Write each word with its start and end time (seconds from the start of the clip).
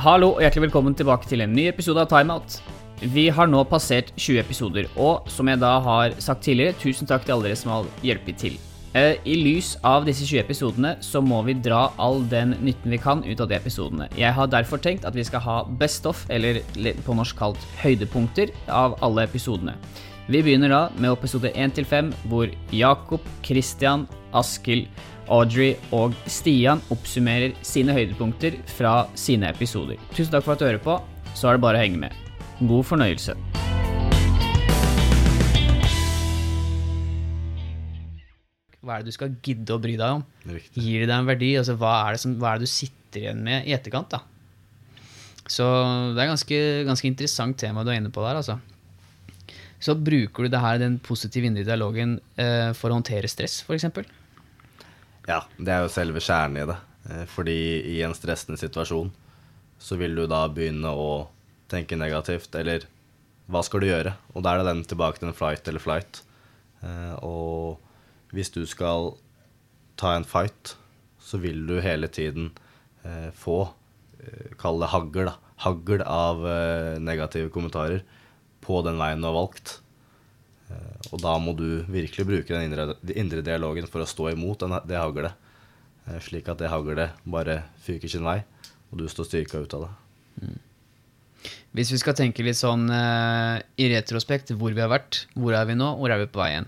Hallo 0.00 0.30
og 0.32 0.38
hjertelig 0.40 0.70
velkommen 0.70 0.94
tilbake 0.96 1.28
til 1.28 1.42
en 1.44 1.50
ny 1.52 1.66
episode 1.68 2.00
av 2.00 2.08
Timeout. 2.08 2.54
Vi 3.12 3.26
har 3.36 3.48
nå 3.50 3.58
passert 3.68 4.14
20 4.16 4.38
episoder, 4.40 4.86
og 4.96 5.26
som 5.28 5.50
jeg 5.50 5.60
da 5.60 5.74
har 5.84 6.14
sagt 6.24 6.40
tidligere, 6.46 6.72
tusen 6.80 7.08
takk 7.10 7.26
til 7.26 7.34
alle 7.34 7.50
dere 7.50 7.58
som 7.60 7.72
har 7.74 7.90
hjulpet 8.06 8.38
til. 8.40 8.56
Eh, 8.96 9.18
I 9.28 9.34
lys 9.36 9.74
av 9.84 10.06
disse 10.08 10.24
20 10.24 10.40
episodene 10.40 10.94
så 11.04 11.20
må 11.20 11.42
vi 11.44 11.52
dra 11.52 11.82
all 12.00 12.24
den 12.32 12.54
nytten 12.64 12.96
vi 12.96 13.00
kan 13.02 13.20
ut 13.26 13.44
av 13.44 13.50
de 13.50 13.58
episodene. 13.58 14.08
Jeg 14.16 14.32
har 14.38 14.48
derfor 14.48 14.80
tenkt 14.80 15.04
at 15.04 15.18
vi 15.18 15.26
skal 15.28 15.44
ha 15.44 15.58
best 15.82 16.08
of, 16.08 16.24
eller 16.32 16.62
på 17.04 17.18
norsk 17.20 17.36
kalt 17.36 17.68
høydepunkter, 17.82 18.54
av 18.72 18.96
alle 19.04 19.28
episodene. 19.28 19.76
Vi 20.32 20.40
begynner 20.46 20.72
da 20.72 20.82
med 20.96 21.12
episode 21.12 21.52
1 21.52 21.76
til 21.76 21.84
5, 21.84 22.14
hvor 22.32 22.48
Jakob, 22.72 23.28
Christian, 23.44 24.08
Askild, 24.32 24.88
Audrey 25.30 25.76
og 25.94 26.16
Stian 26.26 26.80
oppsummerer 26.90 27.54
sine 27.62 27.94
høydepunkter 27.94 28.56
fra 28.74 29.06
sine 29.14 29.52
episoder. 29.54 30.00
Tusen 30.10 30.32
takk 30.34 30.42
for 30.46 30.56
at 30.56 30.62
du 30.62 30.66
hører 30.66 30.82
på. 30.82 30.96
Så 31.38 31.46
er 31.46 31.56
det 31.56 31.62
bare 31.62 31.78
å 31.78 31.84
henge 31.84 32.00
med. 32.02 32.16
God 32.66 32.82
fornøyelse. 32.88 33.36
Hva 38.80 38.96
er 38.96 39.04
det 39.04 39.12
du 39.12 39.14
skal 39.14 39.36
gidde 39.44 39.76
å 39.76 39.78
bry 39.78 39.94
deg 40.00 40.18
om? 40.18 40.26
Riktig. 40.50 40.82
Gir 40.82 41.04
det 41.04 41.10
deg 41.12 41.16
en 41.20 41.28
verdi? 41.28 41.52
Altså, 41.60 41.76
hva, 41.78 41.94
er 42.08 42.16
det 42.16 42.22
som, 42.24 42.34
hva 42.40 42.54
er 42.54 42.58
det 42.58 42.66
du 42.66 42.72
sitter 42.74 43.22
igjen 43.22 43.44
med 43.46 43.68
i 43.68 43.76
etterkant? 43.76 44.16
da? 44.16 44.24
Så 45.50 45.66
det 46.16 46.24
er 46.24 46.32
ganske, 46.32 46.58
ganske 46.88 47.06
interessant 47.10 47.58
tema 47.60 47.84
du 47.86 47.92
er 47.92 48.00
inne 48.00 48.10
på 48.10 48.24
der. 48.26 48.40
altså. 48.40 48.58
Så 49.80 49.94
bruker 49.94 50.44
du 50.44 50.52
det 50.52 50.60
her, 50.60 50.80
den 50.82 50.98
positive 51.00 51.46
indre 51.46 51.62
dialogen 51.64 52.18
eh, 52.40 52.72
for 52.76 52.90
å 52.90 52.98
håndtere 52.98 53.30
stress, 53.30 53.62
f.eks.? 53.62 53.86
Ja, 55.28 55.42
det 55.58 55.72
er 55.74 55.84
jo 55.84 55.92
selve 55.92 56.22
kjernen 56.24 56.62
i 56.62 56.68
det. 56.70 56.76
Eh, 57.10 57.24
Fordi 57.30 57.56
i 57.96 58.00
en 58.06 58.16
stressende 58.16 58.60
situasjon 58.60 59.10
så 59.80 59.96
vil 60.00 60.16
du 60.18 60.26
da 60.28 60.44
begynne 60.52 60.90
å 60.92 61.28
tenke 61.72 61.96
negativt, 61.96 62.52
eller 62.58 62.84
hva 63.50 63.62
skal 63.64 63.80
du 63.82 63.88
gjøre? 63.88 64.12
Og 64.34 64.44
da 64.44 64.52
er 64.54 64.60
det 64.60 64.68
den 64.70 64.82
tilbake 64.90 65.20
til 65.22 65.30
en 65.30 65.36
flight 65.36 65.68
eller 65.68 65.82
flight. 65.82 66.22
Eh, 66.82 67.14
Og 67.24 67.80
hvis 68.34 68.52
du 68.54 68.64
skal 68.66 69.14
ta 69.96 70.14
en 70.16 70.24
fight, 70.24 70.76
så 71.20 71.40
vil 71.40 71.66
du 71.66 71.80
hele 71.80 72.08
tiden 72.08 72.52
eh, 73.04 73.30
få, 73.36 73.72
kall 74.60 74.80
det 74.82 74.90
hagl, 74.92 75.24
da. 75.30 75.34
Hagl 75.64 76.02
av 76.04 76.42
negative 77.00 77.48
kommentarer 77.52 78.02
på 78.64 78.82
den 78.84 78.98
veien 79.00 79.20
du 79.20 79.26
har 79.28 79.36
valgt. 79.36 79.80
Eh, 80.70 80.96
Og 81.12 81.20
da 81.20 81.36
må 81.42 81.56
du 81.56 81.82
virkelig 81.90 82.26
bruke 82.26 82.54
den 82.54 82.68
indre, 82.70 82.94
indre 83.16 83.42
dialogen 83.42 83.88
for 83.90 84.04
å 84.04 84.08
stå 84.08 84.30
imot 84.32 84.60
den, 84.62 84.76
det 84.86 84.98
haglet. 85.00 85.32
Eh, 86.06 86.20
Slik 86.22 86.48
at 86.48 86.58
det 86.58 86.70
haglet 86.70 87.10
bare 87.24 87.64
fyker 87.82 88.08
sin 88.08 88.24
vei, 88.24 88.42
og 88.92 88.98
du 88.98 89.08
står 89.08 89.26
styrka 89.28 89.62
ut 89.64 89.74
av 89.74 89.88
det. 89.88 89.92
Hvis 91.70 91.92
vi 91.94 92.00
skal 92.00 92.16
tenke 92.18 92.42
litt 92.42 92.58
sånn 92.58 92.88
uh, 92.90 93.62
i 93.78 93.86
retrospekt, 93.92 94.50
hvor 94.58 94.72
vi 94.74 94.82
har 94.82 94.90
vært, 94.90 95.20
hvor 95.38 95.54
er 95.54 95.68
vi 95.68 95.76
nå, 95.78 95.86
hvor 96.00 96.10
er 96.10 96.18
vi 96.18 96.26
på 96.32 96.40
vei 96.40 96.48
igjen? 96.50 96.66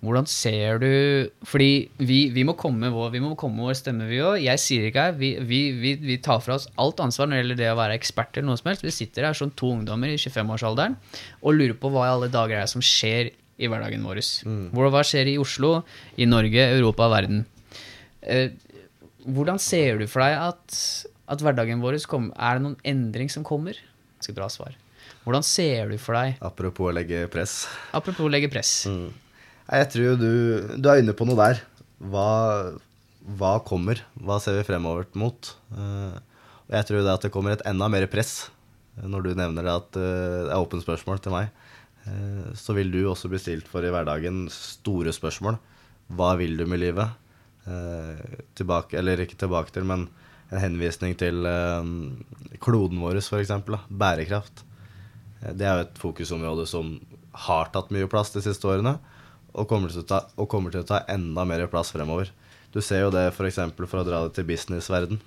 Hvordan 0.00 0.28
ser 0.30 0.80
du 0.80 0.92
Fordi 1.44 1.72
vi, 2.00 2.20
vi, 2.32 2.44
må 2.48 2.54
komme 2.56 2.88
vår, 2.94 3.10
vi 3.12 3.20
må 3.20 3.34
komme 3.36 3.66
vår 3.66 3.76
stemme, 3.76 4.06
vi 4.08 4.22
òg. 4.24 4.38
Jeg 4.40 4.62
sier 4.62 4.86
ikke 4.88 5.04
her, 5.10 5.18
vi, 5.20 5.34
vi, 5.44 5.60
vi, 5.76 5.92
vi 6.00 6.16
tar 6.24 6.40
fra 6.44 6.56
oss 6.56 6.64
alt 6.80 7.02
ansvar 7.04 7.28
når 7.28 7.36
det 7.36 7.42
gjelder 7.42 7.60
det 7.60 7.68
å 7.74 7.80
være 7.82 7.98
ekspert 8.00 8.38
eller 8.38 8.48
noe 8.48 8.60
som 8.60 8.70
helst. 8.72 8.86
Vi 8.86 8.94
sitter 8.94 9.28
her 9.28 9.36
som 9.36 9.52
to 9.52 9.74
ungdommer 9.74 10.14
i 10.14 10.16
25-årsalderen 10.16 10.96
og 11.42 11.58
lurer 11.58 11.76
på 11.76 11.92
hva 11.92 12.06
i 12.08 12.14
alle 12.14 12.30
dager 12.32 12.62
er 12.62 12.72
som 12.72 12.84
skjer 12.84 13.34
i 13.58 13.68
hverdagen 13.68 14.06
vår. 14.06 14.22
Hvor, 14.72 14.88
hva 14.94 15.04
skjer 15.04 15.28
i 15.34 15.36
Oslo, 15.42 15.82
i 16.16 16.28
Norge, 16.30 16.70
Europa 16.78 17.10
verden? 17.12 17.44
Uh, 18.24 18.48
hvordan 19.28 19.60
ser 19.60 20.00
du 20.00 20.08
for 20.08 20.24
deg 20.24 20.40
at, 20.40 20.80
at 21.28 21.44
hverdagen 21.44 21.84
vår 21.84 22.00
kom, 22.08 22.32
Er 22.32 22.56
det 22.56 22.64
noen 22.64 22.80
endring 22.88 23.28
som 23.28 23.44
kommer? 23.44 23.76
Ganske 24.18 24.34
bra 24.34 24.50
svar. 24.50 24.76
Hvordan 25.22 25.44
ser 25.46 25.92
du 25.92 25.96
for 26.00 26.16
deg 26.18 26.40
Apropos 26.44 26.90
å 26.90 26.94
legge 26.94 27.22
press. 27.32 27.62
Apropos 27.94 28.26
å 28.26 28.32
legge 28.32 28.50
press. 28.50 28.72
Mm. 28.90 29.08
Jeg 29.68 29.88
tror 29.94 30.18
du, 30.18 30.30
du 30.80 30.88
er 30.90 31.02
inne 31.02 31.14
på 31.16 31.26
noe 31.28 31.38
der. 31.38 31.62
Hva, 32.10 32.28
hva 33.38 33.52
kommer? 33.66 34.02
Hva 34.18 34.38
ser 34.42 34.58
vi 34.58 34.66
fremover 34.66 35.08
mot? 35.18 35.52
Eh, 35.74 36.18
og 36.68 36.76
jeg 36.76 36.88
tror 36.88 37.04
det 37.04 37.14
at 37.14 37.26
det 37.26 37.32
kommer 37.34 37.54
et 37.54 37.64
enda 37.68 37.88
mer 37.92 38.08
press 38.10 38.48
eh, 38.98 39.06
når 39.06 39.26
du 39.26 39.30
nevner 39.38 39.66
det 39.66 39.74
at 39.74 39.98
eh, 40.00 40.38
det 40.48 40.52
er 40.54 40.64
åpent 40.64 40.84
spørsmål 40.84 41.22
til 41.22 41.36
meg. 41.36 41.52
Eh, 42.08 42.48
så 42.58 42.76
vil 42.76 42.90
du 42.94 43.02
også 43.06 43.30
bli 43.30 43.40
stilt 43.42 43.68
for 43.70 43.84
i 43.84 43.92
hverdagen 43.92 44.46
store 44.52 45.14
spørsmål. 45.14 45.60
Hva 46.16 46.34
vil 46.40 46.56
du 46.58 46.64
med 46.66 46.82
livet? 46.82 47.12
Eh, 47.68 48.40
tilbake, 48.56 48.96
eller 48.98 49.20
ikke 49.20 49.38
tilbake 49.44 49.74
til, 49.74 49.84
men 49.88 50.08
en 50.50 50.62
henvisning 50.62 51.14
til 51.20 51.44
eh, 51.48 51.90
kloden 52.64 53.00
vår, 53.02 53.20
f.eks. 53.20 53.52
Bærekraft. 53.88 54.64
Eh, 55.42 55.52
Det 55.54 55.66
er 55.66 55.76
jo 55.78 55.86
et 55.86 56.02
fokusområde 56.02 56.66
som 56.70 56.96
har 57.48 57.70
tatt 57.74 57.92
mye 57.94 58.08
plass 58.10 58.32
de 58.34 58.42
siste 58.44 58.66
årene, 58.68 58.96
og 59.54 59.68
kommer 59.68 59.90
til 59.90 60.04
å 60.04 60.08
ta, 60.08 60.22
til 60.36 60.80
å 60.82 60.86
ta 60.86 61.02
enda 61.08 61.44
mer 61.48 61.66
plass 61.70 61.92
fremover. 61.94 62.30
Du 62.72 62.80
ser 62.84 63.06
jo 63.06 63.10
det 63.14 63.30
f.eks. 63.32 63.60
For, 63.76 63.86
for 63.88 64.02
å 64.02 64.06
dra 64.06 64.22
det 64.26 64.34
til 64.36 64.48
businessverden. 64.48 65.20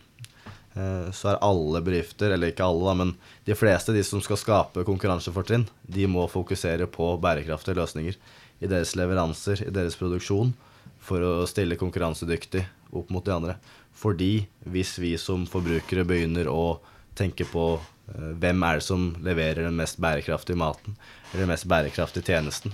Eh, 0.76 1.08
Så 1.12 1.32
er 1.32 1.42
alle 1.44 1.82
bedrifter, 1.84 2.32
eller 2.32 2.52
ikke 2.52 2.66
alle, 2.66 2.86
da, 2.88 2.94
men 3.04 3.16
de 3.46 3.58
fleste 3.58 3.94
de 3.96 4.04
som 4.08 4.22
skal 4.24 4.40
skape 4.40 4.86
konkurransefortrinn, 4.88 5.68
de 5.84 6.08
må 6.08 6.28
fokusere 6.32 6.88
på 6.88 7.14
bærekraftige 7.22 7.78
løsninger 7.78 8.18
i 8.62 8.70
deres 8.70 8.96
leveranser, 8.96 9.66
i 9.68 9.74
deres 9.74 9.98
produksjon, 10.00 10.54
for 11.02 11.24
å 11.26 11.48
stille 11.50 11.80
konkurransedyktig 11.82 12.62
opp 12.94 13.10
mot 13.10 13.26
de 13.26 13.34
andre. 13.34 13.56
Fordi 13.98 14.48
hvis 14.72 14.96
vi 15.02 15.14
som 15.20 15.44
forbrukere 15.50 16.06
begynner 16.08 16.50
å 16.50 16.80
tenke 17.18 17.46
på 17.50 17.66
eh, 17.76 18.32
hvem 18.42 18.64
er 18.66 18.80
det 18.80 18.86
som 18.88 19.12
leverer 19.24 19.68
den 19.68 19.78
mest 19.78 20.00
bærekraftige 20.02 20.60
maten, 20.60 20.98
eller 21.32 21.46
den 21.46 21.54
mest 21.54 21.68
bærekraftige 21.70 22.32
tjenesten, 22.32 22.74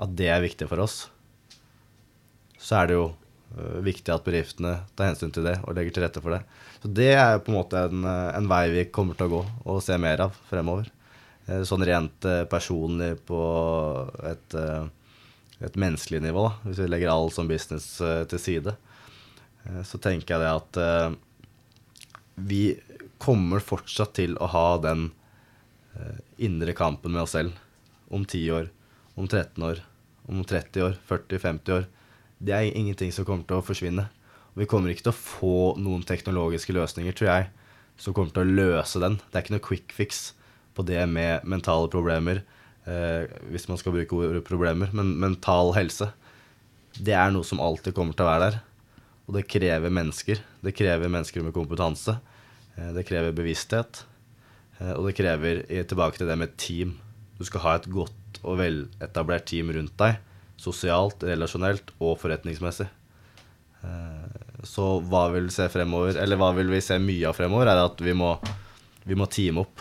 at 0.00 0.14
det 0.16 0.30
er 0.32 0.44
viktig 0.44 0.68
for 0.70 0.82
oss, 0.84 1.02
så 2.60 2.82
er 2.82 2.90
det 2.90 2.98
jo 2.98 3.06
eh, 3.08 3.80
viktig 3.86 4.12
at 4.14 4.26
bedriftene 4.26 4.76
tar 4.98 5.12
hensyn 5.12 5.32
til 5.34 5.46
det 5.48 5.58
og 5.64 5.76
legger 5.78 5.96
til 5.96 6.06
rette 6.06 6.24
for 6.24 6.36
det. 6.36 6.42
Så 6.82 6.92
det 7.00 7.12
er 7.14 7.40
på 7.40 7.52
en 7.52 7.60
måte 7.60 7.86
en, 7.88 8.04
eh, 8.04 8.30
en 8.36 8.50
vei 8.50 8.64
vi 8.74 8.88
kommer 8.92 9.16
til 9.18 9.30
å 9.30 9.36
gå 9.38 9.44
og 9.64 9.84
se 9.84 9.98
mer 10.00 10.26
av 10.28 10.40
fremover. 10.50 10.90
Sånn 11.66 11.82
rent 11.82 12.22
personlig 12.46 13.16
på 13.26 13.38
et, 14.28 14.54
et 15.66 15.78
menneskelig 15.82 16.20
nivå, 16.22 16.44
da, 16.44 16.68
hvis 16.68 16.78
vi 16.78 16.86
legger 16.86 17.10
all 17.10 17.32
sånn 17.34 17.48
business 17.50 17.88
til 18.30 18.38
side, 18.38 18.74
så 19.84 20.00
tenker 20.02 20.34
jeg 20.34 20.42
det 20.42 20.50
at 20.50 20.80
eh, 20.80 21.16
vi 22.50 22.62
kommer 23.20 23.62
fortsatt 23.62 24.14
til 24.16 24.36
å 24.40 24.48
ha 24.50 24.66
den 24.82 25.10
eh, 25.96 26.20
indre 26.46 26.74
kampen 26.76 27.12
med 27.14 27.24
oss 27.26 27.36
selv 27.36 27.56
om 28.10 28.24
10 28.24 28.56
år, 28.56 28.70
om 29.14 29.28
13 29.28 29.66
år, 29.66 29.82
om 30.30 30.42
30 30.44 30.86
år, 30.86 30.96
40-50 31.08 31.76
år. 31.76 31.88
Det 32.40 32.56
er 32.56 32.70
ingenting 32.72 33.12
som 33.12 33.26
kommer 33.28 33.44
til 33.46 33.60
å 33.60 33.64
forsvinne. 33.66 34.08
Vi 34.56 34.66
kommer 34.68 34.90
ikke 34.90 35.10
til 35.10 35.14
å 35.14 35.20
få 35.20 35.56
noen 35.78 36.02
teknologiske 36.06 36.74
løsninger, 36.74 37.14
tror 37.16 37.30
jeg, 37.30 37.50
som 38.00 38.16
kommer 38.16 38.32
til 38.34 38.46
å 38.46 38.56
løse 38.56 39.02
den. 39.02 39.20
Det 39.28 39.36
er 39.36 39.44
ikke 39.44 39.56
noe 39.58 39.66
quick 39.68 39.94
fix 39.94 40.30
på 40.74 40.86
det 40.88 41.02
med 41.10 41.44
mentale 41.48 41.90
problemer, 41.92 42.42
eh, 42.88 43.28
hvis 43.52 43.68
man 43.70 43.78
skal 43.78 43.94
bruke 43.94 44.16
ordet 44.16 44.42
problemer, 44.48 44.90
men 44.96 45.14
mental 45.20 45.74
helse. 45.76 46.10
Det 46.96 47.14
er 47.14 47.30
noe 47.34 47.46
som 47.46 47.62
alltid 47.62 47.94
kommer 47.94 48.16
til 48.16 48.26
å 48.26 48.32
være 48.32 48.48
der. 48.48 48.60
Og 49.28 49.34
det 49.36 49.44
krever 49.48 49.90
mennesker. 49.92 50.40
Det 50.64 50.72
krever 50.74 51.08
mennesker 51.12 51.42
med 51.44 51.54
kompetanse. 51.54 52.18
Eh, 52.76 52.92
Det 52.96 53.04
krever 53.06 53.32
bevissthet. 53.32 54.04
Eh, 54.80 54.92
Og 54.94 55.06
det 55.06 55.16
krever 55.16 55.62
tilbake 55.86 56.16
til 56.18 56.26
det 56.26 56.38
med 56.38 56.56
team. 56.56 56.98
Du 57.38 57.44
skal 57.44 57.60
ha 57.60 57.74
et 57.76 57.86
godt 57.90 58.40
og 58.44 58.58
veletablert 58.58 59.44
team 59.46 59.70
rundt 59.70 59.96
deg. 59.96 60.18
Sosialt, 60.60 61.20
relasjonelt 61.24 61.90
og 62.00 62.18
forretningsmessig. 62.18 62.88
Eh, 63.84 64.26
Så 64.64 65.00
hva 65.08 65.30
vil 65.32 65.44
vi 65.48 65.50
se 65.50 65.68
fremover, 65.72 66.16
eller 66.20 66.36
hva 66.36 66.54
vil 66.54 66.68
vi 66.68 66.80
se 66.80 66.98
mye 66.98 67.28
av 67.28 67.34
fremover, 67.34 67.66
er 67.66 67.84
at 67.86 67.96
vi 68.00 68.12
må, 68.12 68.38
vi 69.06 69.14
må 69.14 69.24
teame 69.26 69.60
opp. 69.60 69.80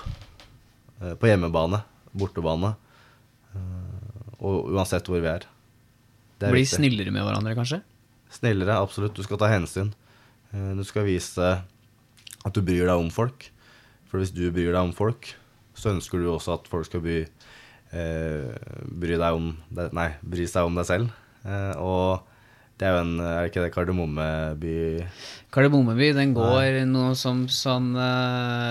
På 1.00 1.28
hjemmebane, 1.28 1.82
bortebane. 2.16 2.76
Og 4.40 4.70
uansett 4.72 5.08
hvor 5.10 5.20
vi 5.20 5.28
er. 5.28 5.44
Er 6.40 6.52
Bli 6.54 6.62
viktig. 6.64 6.78
snillere 6.80 7.12
med 7.12 7.24
hverandre, 7.28 7.56
kanskje? 7.58 7.82
Snillere, 8.30 8.78
absolutt. 8.78 9.16
Du 9.18 9.24
skal 9.26 9.40
ta 9.42 9.50
hensyn. 9.52 9.92
Eh, 10.54 10.74
Du 10.78 10.84
skal 10.88 11.06
vise 11.10 11.50
at 12.46 12.54
du 12.56 12.62
bryr 12.62 12.86
deg 12.88 12.96
om 12.98 13.10
folk. 13.14 13.50
For 14.10 14.20
hvis 14.22 14.34
du 14.34 14.48
bryr 14.52 14.72
deg 14.74 14.82
om 14.82 14.94
folk, 14.96 15.34
så 15.78 15.92
ønsker 15.94 16.20
du 16.22 16.30
også 16.32 16.56
at 16.58 16.68
folk 16.70 16.86
skal 16.88 17.02
bry, 17.02 17.20
eh, 17.94 18.54
bry, 18.90 19.16
deg 19.18 19.34
om 19.38 19.52
deg, 19.70 19.94
nei, 19.94 20.10
bry 20.22 20.46
seg 20.50 20.66
om 20.66 20.76
deg 20.80 20.86
selv. 20.90 21.12
Eh, 21.46 21.74
og 21.78 22.24
det 22.80 22.88
er 22.88 22.96
jo 22.96 23.02
en 23.04 23.20
Er 23.20 23.42
det 23.44 23.50
ikke 23.52 23.64
det 23.66 23.74
Kardemommeby 23.76 24.76
Kardemommeby, 25.52 26.14
den 26.16 26.34
går 26.34 26.86
noe 26.88 27.14
som 27.16 27.42
sånn 27.52 27.90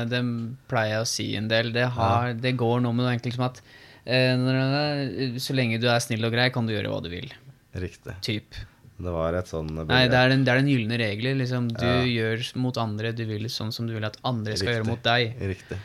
Den 0.08 0.30
pleier 0.68 0.94
jeg 0.96 1.04
å 1.04 1.08
si 1.08 1.26
en 1.36 1.48
del. 1.48 1.72
Det, 1.72 1.84
har, 1.92 2.32
det 2.32 2.54
går 2.56 2.80
noe 2.80 2.92
med 2.96 3.04
noe 3.04 3.12
enkelt 3.12 3.36
som 3.36 3.44
at 3.50 3.60
eh, 4.08 5.36
så 5.38 5.56
lenge 5.56 5.80
du 5.80 5.88
er 5.92 6.00
snill 6.00 6.24
og 6.24 6.32
grei, 6.32 6.48
kan 6.54 6.66
du 6.66 6.72
gjøre 6.72 6.88
hva 6.92 7.02
du 7.04 7.10
vil. 7.12 7.28
Riktig. 7.76 8.16
Typ. 8.24 8.56
Det 8.98 9.12
var 9.14 9.36
et 9.38 9.46
sånn 9.46 9.68
Nei, 9.86 10.08
det 10.10 10.18
er 10.18 10.32
den, 10.32 10.40
det 10.42 10.50
er 10.52 10.58
den 10.58 10.70
gylne 10.72 10.96
regel. 10.98 11.36
Liksom. 11.38 11.68
Du 11.70 11.84
Ja. 11.86 12.02
gjør 12.02 12.42
mot 12.58 12.76
andre 12.82 13.12
du 13.14 13.24
vil 13.28 13.44
sånn 13.52 13.70
som 13.72 13.86
du 13.86 13.94
vil 13.94 14.04
at 14.04 14.16
andre 14.26 14.56
skal 14.56 14.72
Riktig. 14.72 14.80
gjøre 14.80 14.88
mot 14.88 15.02
deg. 15.06 15.36
Riktig. 15.52 15.78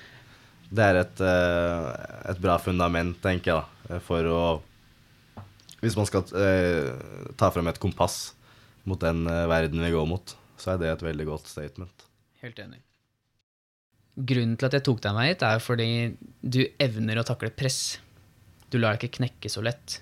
Det 0.74 0.81
er 0.88 0.95
et, 1.04 1.21
eh, 1.21 2.31
et 2.31 2.39
bra 2.42 2.57
fundament, 2.57 3.19
tenker 3.21 3.51
jeg, 3.54 3.65
da, 3.89 4.00
for 4.00 4.24
å 4.24 4.62
Hvis 5.83 5.98
man 6.00 6.06
skal 6.07 6.24
eh, 6.39 6.94
ta 7.38 7.50
frem 7.51 7.68
et 7.68 7.77
kompass 7.77 8.33
mot 8.86 8.98
den 9.00 9.27
eh, 9.27 9.45
verden 9.51 9.81
vi 9.83 9.92
går 9.92 10.07
mot, 10.07 10.33
så 10.57 10.74
er 10.74 10.77
det 10.80 10.88
et 10.94 11.04
veldig 11.04 11.25
godt 11.27 11.45
statement. 11.51 12.06
Helt 12.42 12.56
enig. 12.57 12.80
Grunnen 14.16 14.56
til 14.57 14.66
at 14.69 14.77
jeg 14.77 14.83
tok 14.86 15.01
deg 15.01 15.13
med 15.18 15.27
hit, 15.27 15.44
er 15.44 15.59
fordi 15.59 15.88
du 16.42 16.62
evner 16.80 17.19
å 17.19 17.25
takle 17.27 17.50
press. 17.51 17.98
Du 18.71 18.77
lar 18.80 18.95
deg 18.95 19.09
ikke 19.09 19.18
knekke 19.19 19.51
så 19.51 19.62
lett. 19.62 20.00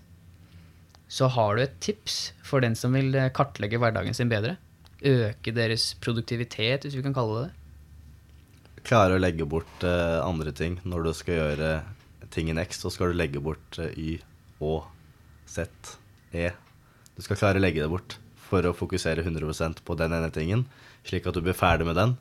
Så 1.11 1.27
har 1.27 1.57
du 1.57 1.63
et 1.65 1.79
tips 1.83 2.31
for 2.47 2.63
den 2.63 2.77
som 2.79 2.93
vil 2.95 3.11
eh, 3.19 3.31
kartlegge 3.35 3.79
hverdagen 3.81 4.15
sin 4.15 4.29
bedre? 4.31 4.55
Øke 5.03 5.51
deres 5.51 5.89
produktivitet, 5.99 6.85
hvis 6.85 6.95
vi 6.95 7.03
kan 7.03 7.15
kalle 7.15 7.35
det 7.35 7.49
det. 7.49 8.83
Klare 8.87 9.17
å 9.17 9.21
legge 9.21 9.45
bort 9.49 9.83
uh, 9.83 10.23
andre 10.23 10.53
ting. 10.55 10.77
Når 10.87 11.03
du 11.03 11.11
skal 11.17 11.37
gjøre 11.37 11.71
ting 12.33 12.47
i 12.49 12.55
Next, 12.55 12.85
så 12.85 12.89
skal 12.93 13.11
du 13.11 13.17
legge 13.19 13.41
bort 13.43 13.79
uh, 13.81 13.91
Y, 13.91 14.21
Å, 14.63 14.75
Z, 15.51 15.97
E. 16.31 16.47
Du 17.17 17.19
skal 17.25 17.39
klare 17.41 17.59
å 17.59 17.63
legge 17.65 17.83
det 17.83 17.91
bort 17.91 18.15
for 18.47 18.65
å 18.65 18.75
fokusere 18.77 19.25
100% 19.25 19.83
på 19.83 19.97
den 19.99 20.15
ene 20.15 20.31
tingen, 20.33 20.63
slik 21.07 21.27
at 21.27 21.35
du 21.35 21.43
blir 21.43 21.57
ferdig 21.57 21.89
med 21.89 21.99
den. 21.99 22.15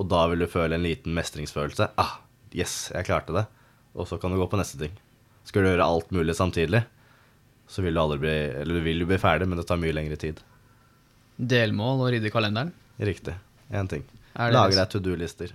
Og 0.00 0.08
da 0.08 0.24
vil 0.30 0.46
du 0.46 0.48
føle 0.50 0.78
en 0.78 0.86
liten 0.86 1.12
mestringsfølelse. 1.18 1.90
Ah, 2.00 2.22
yes, 2.56 2.88
jeg 2.94 3.10
klarte 3.10 3.36
det. 3.36 3.44
Og 3.92 4.08
så 4.08 4.16
kan 4.22 4.32
du 4.32 4.40
gå 4.40 4.48
på 4.48 4.58
neste 4.58 4.80
ting. 4.80 4.96
Skal 5.44 5.66
du 5.66 5.72
gjøre 5.74 5.90
alt 5.92 6.14
mulig 6.14 6.38
samtidig, 6.38 6.86
så 7.70 7.82
vil 7.84 7.94
du 7.94 8.00
aldri 8.02 8.18
bli 8.18 8.36
Eller 8.62 8.74
du 8.74 8.82
vil 8.82 9.04
jo 9.04 9.06
bli 9.06 9.18
ferdig, 9.22 9.46
men 9.48 9.60
det 9.60 9.66
tar 9.68 9.78
mye 9.78 9.94
lengre 9.94 10.18
tid. 10.18 10.40
Delmål 11.38 12.02
og 12.02 12.10
rydde 12.16 12.32
kalenderen. 12.34 12.72
Riktig. 12.98 13.36
Én 13.70 13.88
ting. 13.88 14.02
Lage 14.34 14.74
deg 14.74 14.90
to 14.90 15.00
do-lister. 15.02 15.54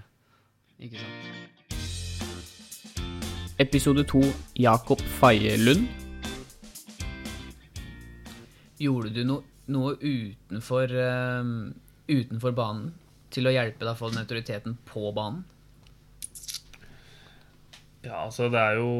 Ikke 0.79 1.01
sant. 1.01 1.33
Episode 3.59 4.03
to 4.07 4.21
Jakob 4.59 5.03
Faye 5.19 5.57
Lund. 5.59 5.87
Gjorde 8.79 9.11
du 9.15 9.21
no, 9.27 9.37
noe 9.71 9.95
utenfor, 9.99 10.91
uh, 10.91 11.43
utenfor 12.11 12.55
banen 12.55 12.89
til 13.31 13.47
å 13.47 13.53
hjelpe 13.55 13.83
deg 13.83 13.93
å 13.93 13.99
få 13.99 14.11
den 14.11 14.23
autoriteten 14.23 14.75
på 14.87 15.11
banen? 15.15 15.43
Ja, 18.05 18.25
altså 18.25 18.49
det 18.51 18.59
er 18.59 18.79
jo 18.79 18.91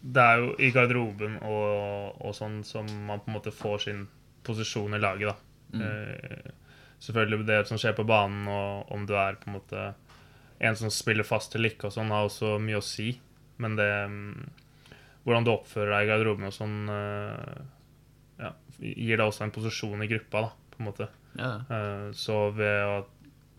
Det 0.00 0.22
er 0.22 0.38
jo 0.40 0.54
i 0.58 0.70
garderoben 0.72 1.36
og, 1.44 2.20
og 2.24 2.34
sånn 2.34 2.62
som 2.64 2.86
man 3.06 3.20
på 3.20 3.28
en 3.30 3.36
måte 3.36 3.52
får 3.52 3.82
sin 3.84 4.06
posisjon 4.46 4.96
i 4.96 5.00
laget, 5.02 5.28
da. 5.28 5.36
Eh, 5.84 6.52
selvfølgelig 7.00 7.46
det 7.46 7.58
som 7.68 7.78
skjer 7.80 7.92
på 7.98 8.06
banen, 8.08 8.48
og 8.48 8.90
om 8.96 9.04
du 9.06 9.12
er 9.16 9.36
på 9.40 9.50
en 9.50 9.58
måte 9.58 9.82
en 10.60 10.76
som 10.76 10.90
spiller 10.92 11.24
fast 11.24 11.54
eller 11.56 11.72
ikke, 11.72 11.88
og 11.88 11.94
sånn, 11.94 12.10
har 12.12 12.26
også 12.28 12.56
mye 12.60 12.80
å 12.80 12.84
si. 12.84 13.12
Men 13.60 13.76
det 13.76 13.90
mm, 14.08 14.48
Hvordan 15.20 15.44
du 15.44 15.50
oppfører 15.52 15.92
deg 15.92 16.06
i 16.06 16.08
garderoben 16.08 16.48
og 16.48 16.54
sånn, 16.56 16.76
eh, 16.88 17.60
ja, 18.40 18.54
gir 18.80 19.18
deg 19.20 19.26
også 19.26 19.44
en 19.44 19.52
posisjon 19.52 20.00
i 20.00 20.08
gruppa, 20.08 20.46
da, 20.46 20.52
på 20.72 20.80
en 20.80 20.86
måte. 20.88 21.08
Ja. 21.36 21.50
Eh, 21.68 22.06
Så 22.16 22.38
ved 22.56 22.78
å, 22.88 22.94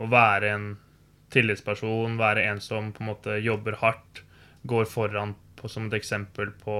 å 0.01 0.07
være 0.09 0.49
en 0.55 0.65
tillitsperson, 1.31 2.17
være 2.17 2.47
en 2.49 2.59
som 2.59 2.89
på 2.91 3.05
en 3.05 3.11
måte 3.13 3.37
jobber 3.45 3.77
hardt, 3.83 4.23
går 4.65 4.89
foran 4.89 5.35
på, 5.61 5.69
som 5.69 5.87
et 5.87 5.97
eksempel 5.99 6.51
på, 6.63 6.77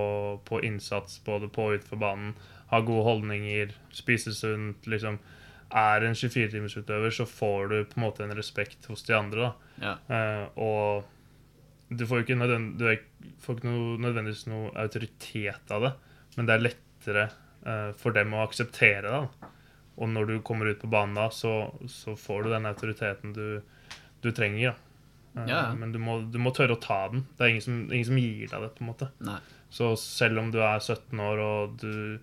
på 0.47 0.61
innsats 0.65 1.19
både 1.25 1.49
på 1.53 1.69
og 1.69 1.77
utenfor 1.79 2.01
banen, 2.01 2.33
har 2.71 2.87
gode 2.87 3.05
holdninger, 3.05 3.73
spiser 3.95 4.35
sunt, 4.35 4.87
liksom 4.89 5.19
er 5.71 6.03
en 6.03 6.17
24-timersutøver, 6.17 7.13
så 7.15 7.25
får 7.27 7.71
du 7.71 7.77
på 7.87 7.99
en 7.99 8.05
måte 8.05 8.25
en 8.25 8.35
respekt 8.35 8.87
hos 8.91 9.05
de 9.07 9.15
andre. 9.15 9.49
da. 9.49 9.75
Ja. 9.85 9.93
Eh, 10.15 10.45
og 10.59 11.91
du 11.91 12.05
får 12.07 12.21
jo 12.21 12.25
ikke, 12.25 12.97
får 13.43 13.57
ikke 13.57 13.71
noe, 13.71 13.97
nødvendigvis 14.03 14.45
noe 14.51 14.71
autoritet 14.79 15.73
av 15.75 15.87
det, 15.87 15.93
men 16.37 16.47
det 16.47 16.55
er 16.55 16.65
lettere 16.67 17.25
eh, 17.63 17.89
for 17.99 18.15
dem 18.15 18.35
å 18.35 18.43
akseptere 18.45 19.07
det. 19.07 19.17
da. 19.19 19.51
Og 20.01 20.09
når 20.11 20.29
du 20.29 20.37
kommer 20.45 20.71
ut 20.71 20.79
på 20.81 20.91
banen 20.91 21.19
da, 21.19 21.27
så, 21.35 21.73
så 21.91 22.15
får 22.19 22.45
du 22.47 22.53
den 22.53 22.69
autoriteten 22.69 23.35
du, 23.35 23.45
du 24.23 24.31
trenger. 24.31 24.71
da. 24.71 24.90
Eh, 25.35 25.45
Ja, 25.47 25.69
ja. 25.69 25.73
Men 25.75 25.91
du 25.93 25.99
må, 25.99 26.19
du 26.31 26.37
må 26.39 26.51
tørre 26.55 26.75
å 26.75 26.81
ta 26.81 27.07
den. 27.13 27.25
Det 27.37 27.45
er 27.45 27.53
ingen 27.53 27.65
som, 27.65 27.79
ingen 27.91 28.09
som 28.09 28.17
gir 28.19 28.47
deg 28.51 28.65
det. 28.65 28.73
på 28.75 28.83
en 28.83 28.91
måte. 28.91 29.11
Nei. 29.23 29.39
Så 29.71 29.93
selv 29.99 30.41
om 30.41 30.51
du 30.51 30.59
er 30.59 30.79
17 30.83 31.19
år 31.23 31.39
og 31.39 31.77
du, 31.79 32.19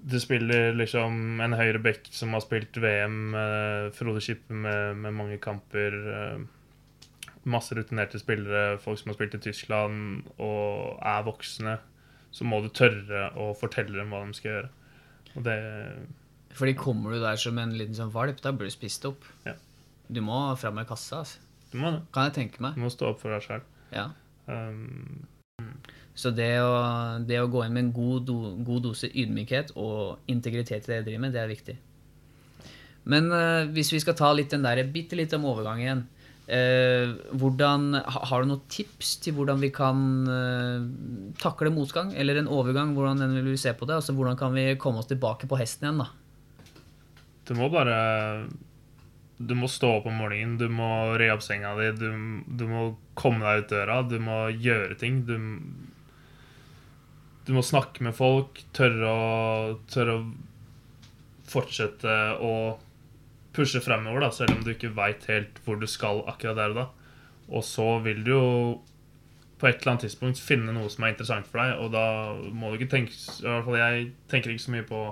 du 0.00 0.16
spiller 0.22 0.72
liksom 0.72 1.40
en 1.44 1.56
høyre 1.58 1.82
back 1.84 2.08
som 2.16 2.32
har 2.32 2.40
spilt 2.44 2.78
VM, 2.80 3.34
eh, 3.36 3.90
Frode 3.96 4.22
Kippe 4.24 4.56
med, 4.56 4.96
med 5.04 5.12
mange 5.18 5.36
kamper, 5.42 5.98
eh, 6.14 6.40
masse 7.44 7.76
rutinerte 7.76 8.20
spillere, 8.20 8.78
folk 8.80 8.98
som 9.00 9.12
har 9.12 9.18
spilt 9.18 9.36
i 9.36 9.42
Tyskland 9.50 10.24
og 10.40 10.96
er 11.04 11.22
voksne, 11.28 11.76
så 12.30 12.46
må 12.46 12.62
du 12.64 12.70
tørre 12.72 13.30
å 13.40 13.50
fortelle 13.58 13.96
dem 13.96 14.12
hva 14.12 14.24
de 14.24 14.36
skal 14.38 14.52
gjøre. 14.54 14.72
Og 15.36 15.44
det 15.46 15.58
Fordi 16.56 16.74
kommer 16.78 17.14
du 17.14 17.20
der 17.22 17.36
som 17.40 17.58
en 17.58 17.76
liten 17.76 17.94
sånn 17.96 18.12
valp, 18.14 18.40
da 18.42 18.52
blir 18.52 18.70
du 18.70 18.74
spist 18.74 19.04
opp. 19.08 19.24
Ja. 19.46 19.54
Du 20.10 20.20
må 20.24 20.40
fram 20.58 20.74
med 20.80 20.88
kassa, 20.88 21.20
altså. 21.22 21.38
Du 21.70 21.78
må, 21.78 21.92
kan 22.14 22.28
jeg 22.28 22.36
tenke 22.38 22.62
meg. 22.64 22.74
du 22.74 22.82
må 22.82 22.90
stå 22.92 23.12
opp 23.12 23.20
for 23.22 23.34
deg 23.34 23.44
sjøl. 23.46 23.62
Ja. 23.94 24.10
Um, 24.50 25.26
Så 26.20 26.32
det 26.34 26.52
å, 26.60 26.72
det 27.24 27.38
å 27.40 27.48
gå 27.48 27.62
inn 27.64 27.76
med 27.76 27.84
en 27.86 27.92
god, 27.94 28.24
do, 28.28 28.38
god 28.66 28.88
dose 28.88 29.08
ydmykhet 29.08 29.72
og 29.78 30.30
integritet 30.30 30.84
i 30.84 30.90
det 30.90 30.98
jeg 30.98 31.06
driver 31.06 31.22
med, 31.22 31.36
det 31.36 31.42
er 31.42 31.52
viktig. 31.52 31.76
Men 33.10 33.30
uh, 33.32 33.68
hvis 33.72 33.92
vi 33.94 34.00
skal 34.02 34.18
ta 34.18 34.32
litt 34.34 34.52
den 34.52 34.66
der 34.66 34.82
bitte 34.92 35.16
litt 35.16 35.32
om 35.32 35.46
overgang 35.48 35.80
igjen 35.80 36.02
uh, 36.50 37.14
hvordan, 37.40 37.94
Har 38.04 38.42
du 38.42 38.50
noen 38.50 38.66
tips 38.68 39.14
til 39.24 39.38
hvordan 39.38 39.62
vi 39.62 39.70
kan 39.72 40.02
uh, 40.28 40.84
takle 41.40 41.72
motgang? 41.72 42.12
Eller 42.12 42.42
en 42.42 42.50
overgang, 42.50 42.92
hvordan 42.96 43.22
den 43.22 43.38
vil 43.38 43.54
vi 43.54 43.60
se 43.62 43.72
på 43.72 43.88
det? 43.88 44.02
Altså 44.02 44.16
Hvordan 44.18 44.36
kan 44.40 44.52
vi 44.52 44.74
komme 44.76 45.00
oss 45.00 45.08
tilbake 45.08 45.48
på 45.48 45.60
hesten 45.60 45.88
igjen? 45.88 46.02
da? 46.04 46.10
Du 47.48 47.56
må 47.58 47.70
bare 47.72 47.96
Du 49.40 49.54
må 49.56 49.70
stå 49.72 49.94
opp 49.96 50.08
om 50.10 50.18
morgenen, 50.20 50.58
du 50.60 50.66
må 50.68 51.16
re 51.16 51.30
opp 51.32 51.40
senga 51.44 51.72
di, 51.78 51.88
du, 51.96 52.10
du 52.44 52.66
må 52.68 52.82
komme 53.16 53.40
deg 53.46 53.64
ut 53.64 53.72
døra, 53.72 54.02
du 54.04 54.18
må 54.20 54.42
gjøre 54.52 54.98
ting. 55.00 55.22
Du, 55.24 55.36
du 57.48 57.54
må 57.56 57.64
snakke 57.64 58.04
med 58.04 58.16
folk, 58.18 58.60
tørre 58.76 59.08
å, 59.08 59.78
tørre 59.88 60.18
å 60.18 60.28
fortsette 61.50 62.18
å 62.44 62.52
pushe 63.56 63.80
fremover, 63.82 64.22
da, 64.22 64.30
selv 64.34 64.58
om 64.58 64.62
du 64.64 64.74
ikke 64.74 64.92
veit 64.94 65.24
helt 65.30 65.58
hvor 65.64 65.80
du 65.80 65.88
skal 65.90 66.22
akkurat 66.30 66.60
der 66.60 66.74
og 66.74 66.80
da. 66.82 66.86
Og 67.50 67.64
så 67.66 67.88
vil 68.04 68.22
du 68.26 68.30
jo 68.34 68.46
på 69.60 69.68
et 69.68 69.80
eller 69.80 69.94
annet 69.94 70.06
tidspunkt 70.06 70.40
finne 70.40 70.72
noe 70.72 70.88
som 70.92 71.04
er 71.04 71.14
interessant 71.14 71.48
for 71.50 71.60
deg, 71.60 71.80
og 71.82 71.90
da 71.92 72.04
må 72.56 72.70
du 72.70 72.78
ikke 72.78 72.94
tenke 72.94 73.12
I 73.12 73.44
hvert 73.44 73.66
fall 73.66 73.80
jeg 73.80 74.06
tenker 74.30 74.54
ikke 74.54 74.64
så 74.64 74.76
mye 74.76 74.86
på 74.88 75.02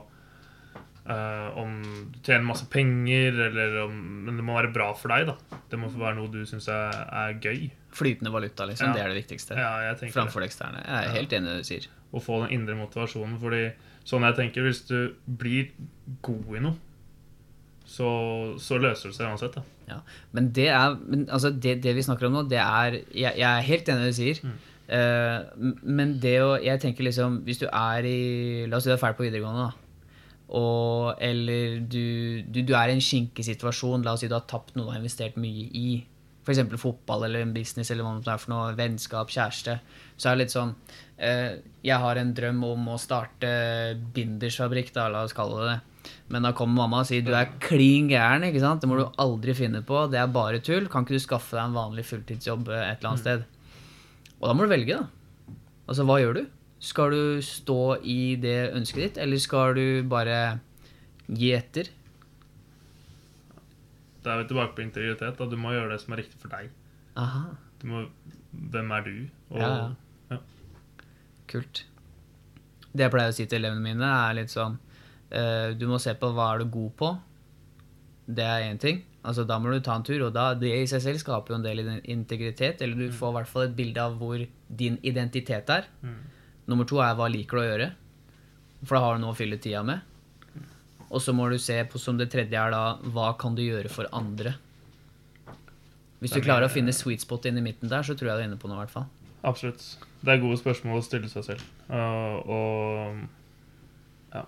Eh, 1.09 1.59
om 1.59 1.79
du 2.13 2.19
tjener 2.21 2.45
masse 2.45 2.67
penger, 2.69 3.33
eller 3.47 3.79
om 3.87 3.95
Men 4.27 4.37
det 4.37 4.45
må 4.45 4.59
være 4.59 4.73
bra 4.75 4.91
for 4.93 5.09
deg, 5.15 5.31
da. 5.31 5.61
Det 5.71 5.79
må 5.81 5.89
være 5.95 6.19
noe 6.19 6.29
du 6.33 6.43
syns 6.49 6.69
er, 6.73 6.99
er 7.23 7.39
gøy. 7.41 7.71
Flytende 7.97 8.33
valuta, 8.35 8.67
liksom. 8.69 8.91
Ja. 8.91 8.97
Det 8.97 9.05
er 9.05 9.15
det 9.15 9.23
viktigste. 9.23 9.57
Ja. 9.57 9.95
Framfor 10.13 10.45
det 10.45 10.51
eksterne. 10.51 10.83
Jeg 10.85 11.07
er 11.07 11.17
helt 11.17 11.33
enig 11.39 11.49
i 11.49 11.55
det 11.55 11.65
du 11.65 11.71
sier. 11.71 11.89
Å 12.13 12.21
få 12.25 12.43
den 12.45 12.53
indre 12.59 12.77
motivasjonen. 12.77 13.39
Fordi 13.41 13.63
sånn 14.09 14.29
jeg 14.29 14.37
tenker, 14.43 14.69
hvis 14.69 14.85
du 14.91 14.99
blir 15.25 15.73
god 16.25 16.61
i 16.61 16.63
noe, 16.67 16.77
så, 17.89 18.09
så 18.61 18.77
løser 18.77 19.09
det 19.09 19.17
seg 19.17 19.33
uansett. 19.33 19.57
da. 19.57 19.65
Ja, 19.89 20.03
men 20.37 20.51
det 20.53 20.69
er 20.69 20.99
men, 21.01 21.25
altså 21.33 21.49
det, 21.49 21.79
det 21.81 21.95
vi 21.97 22.05
snakker 22.05 22.29
om 22.29 22.35
nå, 22.37 22.43
det 22.51 22.59
er 22.61 22.99
Jeg, 22.99 23.33
jeg 23.41 23.49
er 23.49 23.65
helt 23.65 23.89
enig 23.89 24.03
i 24.03 24.05
det 24.05 24.13
du 24.13 24.19
sier. 24.19 24.41
Mm. 24.45 24.59
Uh, 24.89 25.73
men 25.85 26.15
det 26.21 26.39
å 26.41 26.55
Jeg 26.65 26.81
tenker 26.81 27.05
liksom 27.05 27.43
Hvis 27.45 27.59
du 27.61 27.67
er 27.67 28.07
i 28.09 28.21
La 28.73 28.79
oss 28.79 28.87
si 28.87 28.89
du 28.89 28.95
er 28.95 29.01
ferdig 29.01 29.19
på 29.19 29.27
videregående, 29.27 29.67
da. 29.69 29.88
Og, 30.49 31.19
eller 31.21 31.81
du, 31.85 32.41
du, 32.49 32.63
du 32.65 32.73
er 32.73 32.89
i 32.89 32.97
en 32.97 33.05
skinkesituasjon. 33.05 34.05
La 34.07 34.15
oss 34.17 34.25
si 34.25 34.31
du 34.31 34.37
har 34.37 34.47
tapt 34.49 34.77
noe 34.77 34.87
du 34.87 34.95
har 34.95 35.03
investert 35.03 35.37
mye 35.41 35.67
i. 35.77 35.89
F.eks. 36.49 36.63
fotball 36.81 37.27
eller 37.27 37.45
en 37.45 37.53
business 37.53 37.91
eller 37.93 38.07
hva 38.07 38.15
det 38.25 38.33
er 38.33 38.41
for 38.41 38.55
noe. 38.55 38.73
Vennskap, 38.79 39.29
kjæreste. 39.35 39.77
Så 40.17 40.31
er 40.31 40.39
det 40.39 40.47
litt 40.47 40.55
sånn 40.55 40.73
eh, 41.21 41.61
Jeg 41.85 42.01
har 42.01 42.17
en 42.17 42.33
drøm 42.37 42.65
om 42.71 42.89
å 42.95 42.97
starte 43.01 43.51
bindersfabrikk, 44.17 44.95
da, 44.97 45.11
la 45.13 45.27
oss 45.29 45.37
kalle 45.37 45.61
det 45.61 45.75
det. 45.75 45.79
Men 46.33 46.47
da 46.47 46.55
kommer 46.57 46.87
mamma 46.87 47.03
og 47.03 47.09
sier 47.11 47.25
du 47.25 47.35
er 47.37 47.53
klin 47.61 48.09
gæren. 48.09 48.47
ikke 48.49 48.65
sant? 48.65 48.81
Det 48.81 48.89
må 48.89 48.97
du 48.97 49.05
aldri 49.21 49.53
finne 49.57 49.83
på. 49.85 50.07
Det 50.09 50.21
er 50.23 50.33
bare 50.33 50.63
tull. 50.65 50.89
Kan 50.89 51.05
ikke 51.05 51.19
du 51.19 51.25
skaffe 51.25 51.57
deg 51.59 51.67
en 51.67 51.77
vanlig 51.77 52.07
fulltidsjobb 52.09 52.73
eh, 52.73 52.87
et 52.95 53.03
eller 53.03 53.13
annet 53.13 53.25
sted? 53.27 53.45
Og 54.39 54.49
da 54.49 54.57
må 54.57 54.65
du 54.65 54.73
velge, 54.73 54.97
da. 55.03 55.57
Altså, 55.89 56.09
hva 56.09 56.19
gjør 56.23 56.41
du? 56.41 56.43
Skal 56.79 57.11
du 57.11 57.23
stå 57.43 57.99
i 58.07 58.37
det 58.39 58.71
ønsket 58.77 59.03
ditt, 59.03 59.17
eller 59.23 59.41
skal 59.43 59.75
du 59.75 59.87
bare 60.09 60.61
gi 61.27 61.51
etter? 61.57 61.91
Da 64.23 64.35
er 64.35 64.43
vi 64.43 64.49
tilbake 64.51 64.77
på 64.77 64.85
integritet. 64.85 65.39
da. 65.39 65.47
Du 65.47 65.57
må 65.59 65.73
gjøre 65.75 65.95
det 65.95 66.01
som 66.03 66.15
er 66.15 66.23
riktig 66.23 66.39
for 66.41 66.53
deg. 66.55 66.71
Aha, 67.19 67.49
Du 67.81 67.87
må, 67.87 68.05
hvem 68.53 68.91
er 68.95 69.03
du? 69.07 69.15
Og, 69.51 69.61
Ja, 69.61 69.95
ja. 70.31 70.39
kult. 71.47 71.85
Det 72.93 73.05
jeg 73.05 73.13
pleier 73.13 73.31
å 73.31 73.35
si 73.37 73.47
til 73.47 73.59
elevene 73.61 73.83
mine, 73.85 74.07
er 74.07 74.35
litt 74.35 74.51
sånn 74.51 74.79
uh, 75.33 75.75
Du 75.79 75.87
må 75.87 75.99
se 76.03 76.15
på 76.19 76.33
hva 76.35 76.55
er 76.55 76.63
du 76.65 76.71
god 76.75 76.95
på. 76.99 77.11
Det 78.27 78.45
er 78.45 78.67
én 78.71 78.79
ting. 78.79 79.05
Altså, 79.25 79.45
da 79.45 79.59
må 79.59 79.71
du 79.73 79.81
ta 79.81 79.95
en 79.99 80.03
tur, 80.07 80.23
og 80.27 80.33
da, 80.35 80.55
det 80.55 80.71
i 80.73 80.87
seg 80.91 81.03
selv 81.03 81.19
skaper 81.23 81.53
jo 81.55 81.59
en 81.59 81.67
del 81.67 82.01
integritet. 82.05 82.83
Eller 82.83 82.97
du 82.97 83.13
får 83.15 83.31
i 83.31 83.37
hvert 83.39 83.49
fall 83.51 83.67
et 83.69 83.77
bilde 83.77 84.03
av 84.03 84.19
hvor 84.19 84.43
din 84.69 84.99
identitet 85.03 85.71
er. 85.71 85.89
Nummer 86.69 86.89
to 86.89 87.01
er 87.01 87.17
hva 87.17 87.29
liker 87.33 87.59
du 87.59 87.63
å 87.63 87.67
gjøre. 87.67 87.89
For 88.85 88.95
da 88.95 89.03
har 89.05 89.17
du 89.17 89.25
noe 89.25 89.35
å 89.35 89.39
fylle 89.39 89.59
tida 89.61 89.83
med. 89.87 90.05
Og 91.09 91.23
så 91.25 91.33
må 91.33 91.49
du 91.49 91.57
se 91.63 91.79
på 91.89 92.01
som 92.01 92.19
det 92.19 92.29
tredje 92.33 92.61
er 92.61 92.75
da 92.75 92.99
hva 93.15 93.31
kan 93.41 93.57
du 93.57 93.63
gjøre 93.65 93.91
for 93.93 94.11
andre. 94.15 94.55
Hvis 96.19 96.35
du 96.35 96.41
er 96.41 96.45
klarer 96.45 96.67
å 96.67 96.73
finne 96.73 96.93
sweet 96.95 97.23
spot 97.25 97.47
inn 97.49 97.61
i 97.61 97.65
midten 97.65 97.91
der, 97.91 98.05
så 98.05 98.17
tror 98.19 98.33
jeg 98.33 98.37
du 98.37 98.43
er 98.43 98.49
inne 98.51 98.61
på 98.61 98.69
noe, 98.69 98.81
i 98.81 98.85
hvert 98.85 98.95
fall. 98.95 99.09
Absolutt. 99.47 99.85
Det 100.21 100.35
er 100.35 100.43
gode 100.43 100.59
spørsmål 100.61 100.99
å 100.99 101.07
stille 101.07 101.31
seg 101.31 101.47
selv. 101.47 101.67
Uh, 101.89 102.37
og 102.43 104.35
ja. 104.35 104.45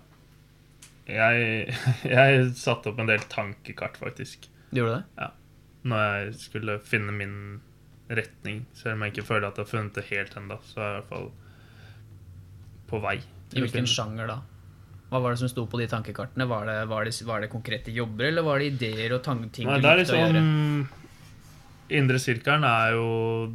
Jeg, 1.07 1.77
jeg 2.17 2.49
satte 2.59 2.91
opp 2.91 2.99
en 3.01 3.09
del 3.09 3.23
tankekart, 3.31 3.97
faktisk, 4.01 4.49
Gjorde 4.71 4.91
du 4.91 4.95
det? 4.95 5.03
Ja. 5.19 5.31
når 5.89 6.03
jeg 6.05 6.33
skulle 6.43 6.77
finne 6.85 7.15
min 7.15 7.37
retning. 8.11 8.65
Selv 8.75 8.97
om 8.97 9.05
jeg 9.05 9.15
ikke 9.15 9.29
føler 9.31 9.47
at 9.47 9.57
jeg 9.57 9.65
har 9.65 9.71
funnet 9.71 9.97
det 9.97 10.09
helt 10.11 10.35
ennå, 10.37 10.59
så 10.67 10.83
er 10.83 10.85
jeg 10.85 10.91
i 10.91 10.99
hvert 10.99 11.11
fall 11.15 11.31
på 12.91 12.99
vei. 13.03 13.17
I 13.51 13.63
hvilken 13.63 13.87
sjanger 13.89 14.29
da? 14.29 14.39
Hva 15.11 15.19
var 15.19 15.33
det 15.33 15.41
som 15.41 15.49
sto 15.51 15.65
på 15.67 15.79
de 15.81 15.89
tankekartene? 15.91 16.45
Var 16.47 16.69
det, 16.69 16.75
var 16.87 17.07
det, 17.07 17.15
var 17.27 17.43
det 17.43 17.51
konkrete 17.51 17.91
jobber, 17.91 18.29
eller 18.29 18.45
var 18.47 18.61
det 18.61 18.69
ideer 18.71 19.11
og 19.17 19.25
ting 19.25 19.67
Nei, 19.67 19.79
du 19.79 19.83
likte 19.83 19.97
liksom, 19.99 20.15
å 20.15 20.21
gjøre? 20.21 20.99
Indre 21.91 22.21
sirkelen 22.23 22.63
er 22.63 22.93
jo 22.95 23.07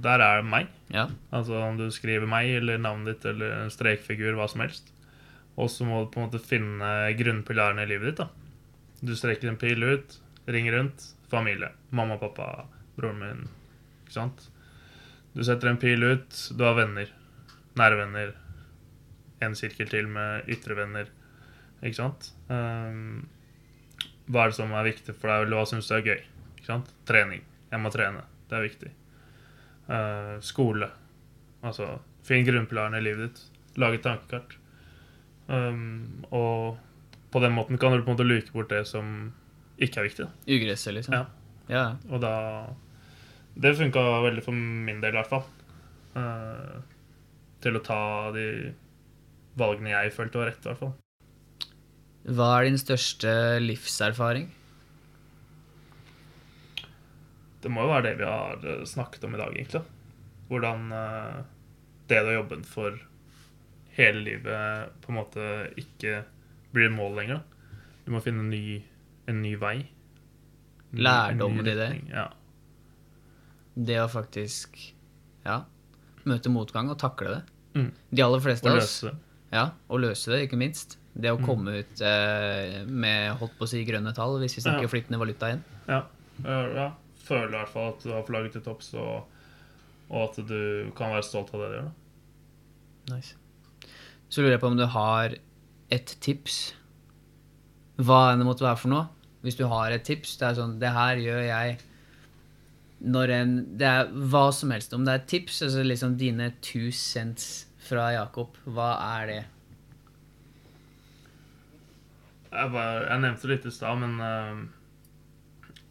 Der 0.05 0.21
er 0.21 0.43
det 0.43 0.50
meg. 0.52 0.69
Ja. 0.93 1.07
Altså 1.33 1.57
om 1.64 1.78
du 1.78 1.87
skriver 1.95 2.28
meg 2.28 2.50
eller 2.59 2.76
navnet 2.83 3.14
ditt 3.14 3.25
eller 3.33 3.62
en 3.62 3.73
strekfigur, 3.73 4.37
hva 4.37 4.50
som 4.52 4.66
helst. 4.66 4.93
Og 5.57 5.73
så 5.73 5.88
må 5.88 6.02
du 6.02 6.11
på 6.12 6.21
en 6.21 6.28
måte 6.28 6.43
finne 6.45 6.90
grunnpilarene 7.16 7.87
i 7.87 7.90
livet 7.95 8.12
ditt. 8.12 8.21
da. 8.21 8.28
Du 9.00 9.14
strekker 9.16 9.49
en 9.49 9.57
pil 9.61 9.81
ut, 9.81 10.19
ringer 10.52 10.76
rundt, 10.76 11.09
familie. 11.33 11.73
Mamma, 11.97 12.21
pappa, 12.21 12.66
broren 12.99 13.23
min. 13.23 13.47
Ikke 14.05 14.19
sant? 14.19 14.50
Du 15.33 15.40
setter 15.45 15.73
en 15.73 15.81
pil 15.81 16.05
ut, 16.05 16.43
du 16.52 16.64
har 16.64 16.76
venner. 16.76 17.09
Nære 17.81 18.05
venner. 18.05 18.37
En 19.45 19.57
sirkel 19.59 19.88
til 19.90 20.09
med 20.09 20.49
ytre 20.52 20.76
venner. 20.78 21.11
Ikke 21.83 21.99
sant? 21.99 22.31
Um, 22.49 23.26
hva 24.26 24.47
er 24.47 24.52
det 24.52 24.59
som 24.59 24.73
er 24.75 24.88
viktig 24.88 25.14
for 25.14 25.31
deg, 25.31 25.47
eller 25.47 25.61
hva 25.61 25.66
syns 25.69 25.90
du 25.90 25.97
er 25.97 26.07
gøy? 26.07 26.23
Ikke 26.57 26.71
sant? 26.71 26.93
Trening. 27.09 27.45
Jeg 27.71 27.83
må 27.83 27.93
trene. 27.95 28.25
Det 28.49 28.59
er 28.59 28.64
viktig. 28.64 28.93
Uh, 29.87 30.37
skole. 30.43 30.88
Altså, 31.66 31.99
finn 32.26 32.47
grunnpilaren 32.47 32.97
i 32.99 33.02
livet 33.05 33.28
ditt. 33.28 33.43
Lag 33.81 33.95
et 33.95 34.05
tankekart. 34.07 34.57
Um, 35.47 36.25
og 36.35 36.81
på 37.31 37.43
den 37.45 37.55
måten 37.55 37.78
kan 37.78 37.93
du 37.93 38.00
på 38.00 38.11
en 38.11 38.16
måte 38.16 38.26
luke 38.26 38.55
bort 38.55 38.73
det 38.73 38.83
som 38.88 39.31
ikke 39.76 40.00
er 40.00 40.09
viktig. 40.09 40.26
Da. 40.26 40.57
Ugresset, 40.57 40.95
liksom. 40.97 41.14
Ja. 41.14 41.26
ja. 41.71 41.85
Og 42.11 42.23
da 42.25 42.35
Det 43.55 43.76
funka 43.76 44.02
veldig 44.25 44.43
for 44.45 44.52
min 44.57 45.00
del, 45.00 45.14
i 45.14 45.21
hvert 45.21 45.31
fall. 45.31 45.47
Uh, 46.16 46.81
til 47.62 47.76
å 47.76 47.85
ta 47.85 48.00
de 48.35 48.49
valgene 49.59 49.95
jeg 49.95 50.15
følte 50.15 50.41
var 50.41 50.51
rett, 50.53 50.63
i 50.63 50.71
hvert 50.71 50.83
fall. 50.83 50.95
Hva 52.37 52.49
er 52.57 52.67
din 52.67 52.81
største 52.81 53.33
livserfaring? 53.63 54.49
Det 57.63 57.71
må 57.73 57.85
jo 57.87 57.93
være 57.93 58.09
det 58.09 58.17
vi 58.21 58.27
har 58.29 58.65
eh, 58.67 58.87
snakket 58.87 59.27
om 59.27 59.37
i 59.37 59.41
dag, 59.41 59.55
egentlig. 59.55 59.83
Hvordan 60.51 60.89
eh, 60.95 61.37
det 62.11 62.23
du 62.23 62.31
har 62.31 62.39
jobbet 62.41 62.67
for 62.71 62.99
hele 63.97 64.23
livet, 64.27 64.91
på 65.03 65.13
en 65.13 65.19
måte 65.19 65.45
ikke 65.81 66.21
blir 66.75 66.91
et 66.91 66.95
mål 66.95 67.17
lenger. 67.21 67.45
Du 68.05 68.13
må 68.15 68.21
finne 68.23 68.45
en 68.45 68.51
ny, 68.53 68.81
en 69.31 69.41
ny 69.43 69.55
vei. 69.59 69.77
Ny 70.93 71.03
i 71.03 71.77
det. 71.79 71.89
Ja. 72.13 72.29
Det 73.75 73.97
å 74.01 74.09
faktisk 74.09 74.77
ja, 75.47 75.63
møte 76.29 76.53
motgang 76.53 76.91
og 76.93 77.01
takle 77.01 77.33
det. 77.39 77.43
Mm. 77.77 77.91
De 78.11 78.25
aller 78.25 78.45
fleste 78.45 78.71
av 78.71 78.81
oss. 78.81 79.01
Ja, 79.53 79.71
og 79.88 80.00
løse 80.03 80.33
det, 80.33 80.49
ikke 80.49 80.59
minst. 80.59 80.97
Det 81.17 81.31
å 81.33 81.38
Mm. 81.38 81.47
komme 81.47 81.79
ut 81.81 82.00
eh, 82.03 82.85
med 82.85 83.37
holdt 83.38 83.55
på 83.59 83.65
å 83.65 83.69
si 83.69 83.85
grønne 83.85 84.12
tall, 84.15 84.38
hvis 84.41 84.57
vi 84.57 84.62
snakker 84.62 84.83
Ja. 84.83 84.88
flytende 84.88 85.19
valuta 85.19 85.47
igjen. 85.49 85.62
Ja. 85.88 86.03
Ja, 86.45 86.67
ja. 86.75 86.93
Føler 87.25 87.49
i 87.49 87.53
hvert 87.65 87.69
fall 87.73 87.88
at 87.95 88.03
du 88.03 88.11
har 88.12 88.23
flagget 88.23 88.53
til 88.53 88.61
topps, 88.62 88.93
og, 88.95 89.25
og 90.11 90.29
at 90.31 90.47
du 90.47 90.91
kan 90.95 91.11
være 91.15 91.25
stolt 91.25 91.55
av 91.55 91.61
det 91.61 91.71
du 91.71 91.76
gjør. 91.79 91.91
Da. 93.09 93.15
Nice. 93.17 93.35
Så 94.29 94.43
lurer 94.43 94.50
jeg 94.57 94.61
på 94.61 94.67
om 94.67 94.76
du 94.76 94.87
har 94.87 95.35
et 95.91 96.17
tips. 96.21 96.75
Hva 97.99 98.33
enn 98.33 98.38
det 98.43 98.47
måtte 98.47 98.67
være 98.67 98.79
for 98.79 98.88
noe. 98.93 99.09
Hvis 99.43 99.57
du 99.57 99.67
har 99.71 99.91
et 99.95 100.05
tips, 100.05 100.37
det 100.37 100.49
er 100.49 100.55
sånn 100.61 100.79
Det 100.81 100.91
her 100.93 101.17
gjør 101.23 101.43
jeg 101.47 101.79
når 103.07 103.31
en 103.31 103.53
Det 103.79 103.87
er 103.87 104.07
hva 104.11 104.53
som 104.53 104.71
helst. 104.71 104.93
Om 104.93 105.05
det 105.07 105.15
er 105.15 105.25
tips, 105.26 105.62
altså 105.62 105.85
liksom 105.87 106.17
dine 106.19 106.53
two 106.61 106.91
cents 106.91 107.67
fra 107.87 108.09
Jakob, 108.14 108.57
hva 108.66 108.90
er 109.21 109.26
det? 109.31 109.38
Jeg, 112.52 112.71
bare, 112.73 113.02
jeg 113.11 113.21
nevnte 113.23 113.43
det 113.47 113.50
litt 113.57 113.66
i 113.69 113.73
stad, 113.75 113.99
men 114.00 114.16
uh, 114.23 114.64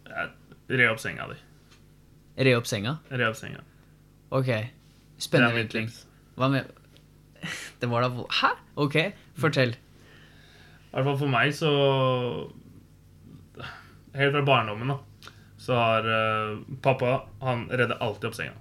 jeg- 0.10 0.32
Re 0.66 0.88
opp 0.90 0.98
senga 0.98 1.28
di. 1.30 1.36
Re 2.42 2.56
opp 2.58 2.66
senga? 2.66 2.96
Re 3.14 3.28
opp 3.28 3.36
senga. 3.38 3.60
Ok. 4.34 4.50
Spennende 5.22 5.60
vinkling. 5.60 5.92
Hva 6.36 6.48
med 6.50 6.72
Det 7.80 7.88
var 7.92 8.02
da 8.02 8.10
Hæ? 8.40 8.50
Ok, 8.82 8.96
fortell. 9.38 9.76
I 9.76 10.96
hvert 10.96 11.06
fall 11.06 11.20
for 11.22 11.30
meg 11.32 11.54
så 11.54 11.70
Helt 14.16 14.34
fra 14.34 14.42
barndommen 14.48 14.90
da 14.96 14.98
så 15.66 15.74
har 15.80 16.06
uh, 16.10 16.58
pappa 16.84 17.14
Han 17.42 17.64
redder 17.72 17.98
alltid 18.04 18.28
opp 18.30 18.36
senga. 18.38 18.58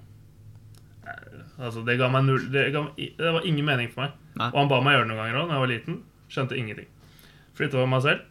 Altså, 1.55 1.85
det 1.87 1.95
ga 2.01 2.09
meg 2.11 2.25
null 2.27 2.47
Det, 2.51 2.65
ga, 2.75 2.81
det 2.99 3.33
var 3.37 3.45
ingen 3.47 3.67
mening 3.67 3.91
for 3.93 4.07
meg. 4.07 4.15
Nei. 4.35 4.49
Og 4.51 4.59
han 4.59 4.71
ba 4.71 4.81
meg 4.83 4.97
gjøre 4.97 5.07
det 5.07 5.13
noen 5.13 5.23
ganger 5.23 5.41
òg 5.41 5.51
da 5.51 5.57
jeg 5.57 5.65
var 5.65 5.73
liten. 5.73 5.99
Skjønte 6.35 6.59
ingenting. 6.59 6.89
Flytta 7.55 7.79
for 7.79 7.91
meg 7.91 8.03
selv. 8.05 8.25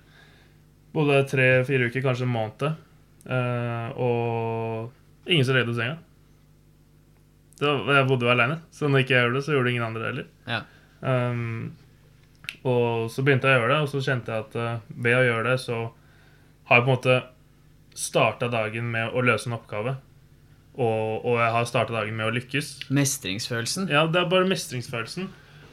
Bodde 0.94 1.22
tre-fire 1.30 1.88
uker, 1.90 2.04
kanskje 2.06 2.28
en 2.28 2.34
måned. 2.34 2.66
Uh, 3.24 3.88
og 4.04 5.32
ingen 5.32 5.48
som 5.48 5.56
redde 5.56 5.76
senga. 5.78 5.96
Var, 7.64 7.94
jeg 7.96 8.08
bodde 8.10 8.28
jo 8.28 8.34
aleine, 8.34 8.60
så 8.76 8.90
når 8.90 9.06
ikke 9.06 9.16
jeg 9.16 9.26
gjorde 9.26 9.40
det, 9.40 9.46
så 9.46 9.56
gjorde 9.56 9.72
ingen 9.72 9.86
andre 9.86 10.04
det 10.04 10.10
heller. 10.12 10.28
Ja. 10.50 10.60
Um, 11.04 11.74
og 12.68 13.12
så 13.12 13.24
begynte 13.24 13.50
jeg 13.50 13.60
å 13.60 13.64
gjøre 13.64 13.74
det, 13.74 13.82
og 13.86 13.92
så 13.92 14.04
kjente 14.04 14.34
jeg 14.34 14.46
at 14.46 14.58
uh, 14.60 14.96
ved 15.06 15.18
å 15.18 15.24
gjøre 15.28 15.46
det, 15.48 15.56
så 15.64 15.78
har 16.68 16.80
jeg 16.80 16.86
på 16.86 16.92
en 16.92 16.98
måte 16.98 17.18
starta 17.98 18.50
dagen 18.52 18.92
med 18.92 19.16
å 19.16 19.24
løse 19.24 19.50
en 19.50 19.58
oppgave. 19.58 19.96
Og, 20.74 21.26
og 21.26 21.38
jeg 21.38 21.54
har 21.54 21.68
starta 21.70 21.94
dagen 21.94 22.16
med 22.18 22.30
å 22.30 22.34
lykkes. 22.34 22.72
Mestringsfølelsen. 22.94 23.90
Ja, 23.94 24.08
det 24.10 24.24
er 24.24 24.32
bare 24.32 24.50
mestringsfølelsen. 24.50 25.30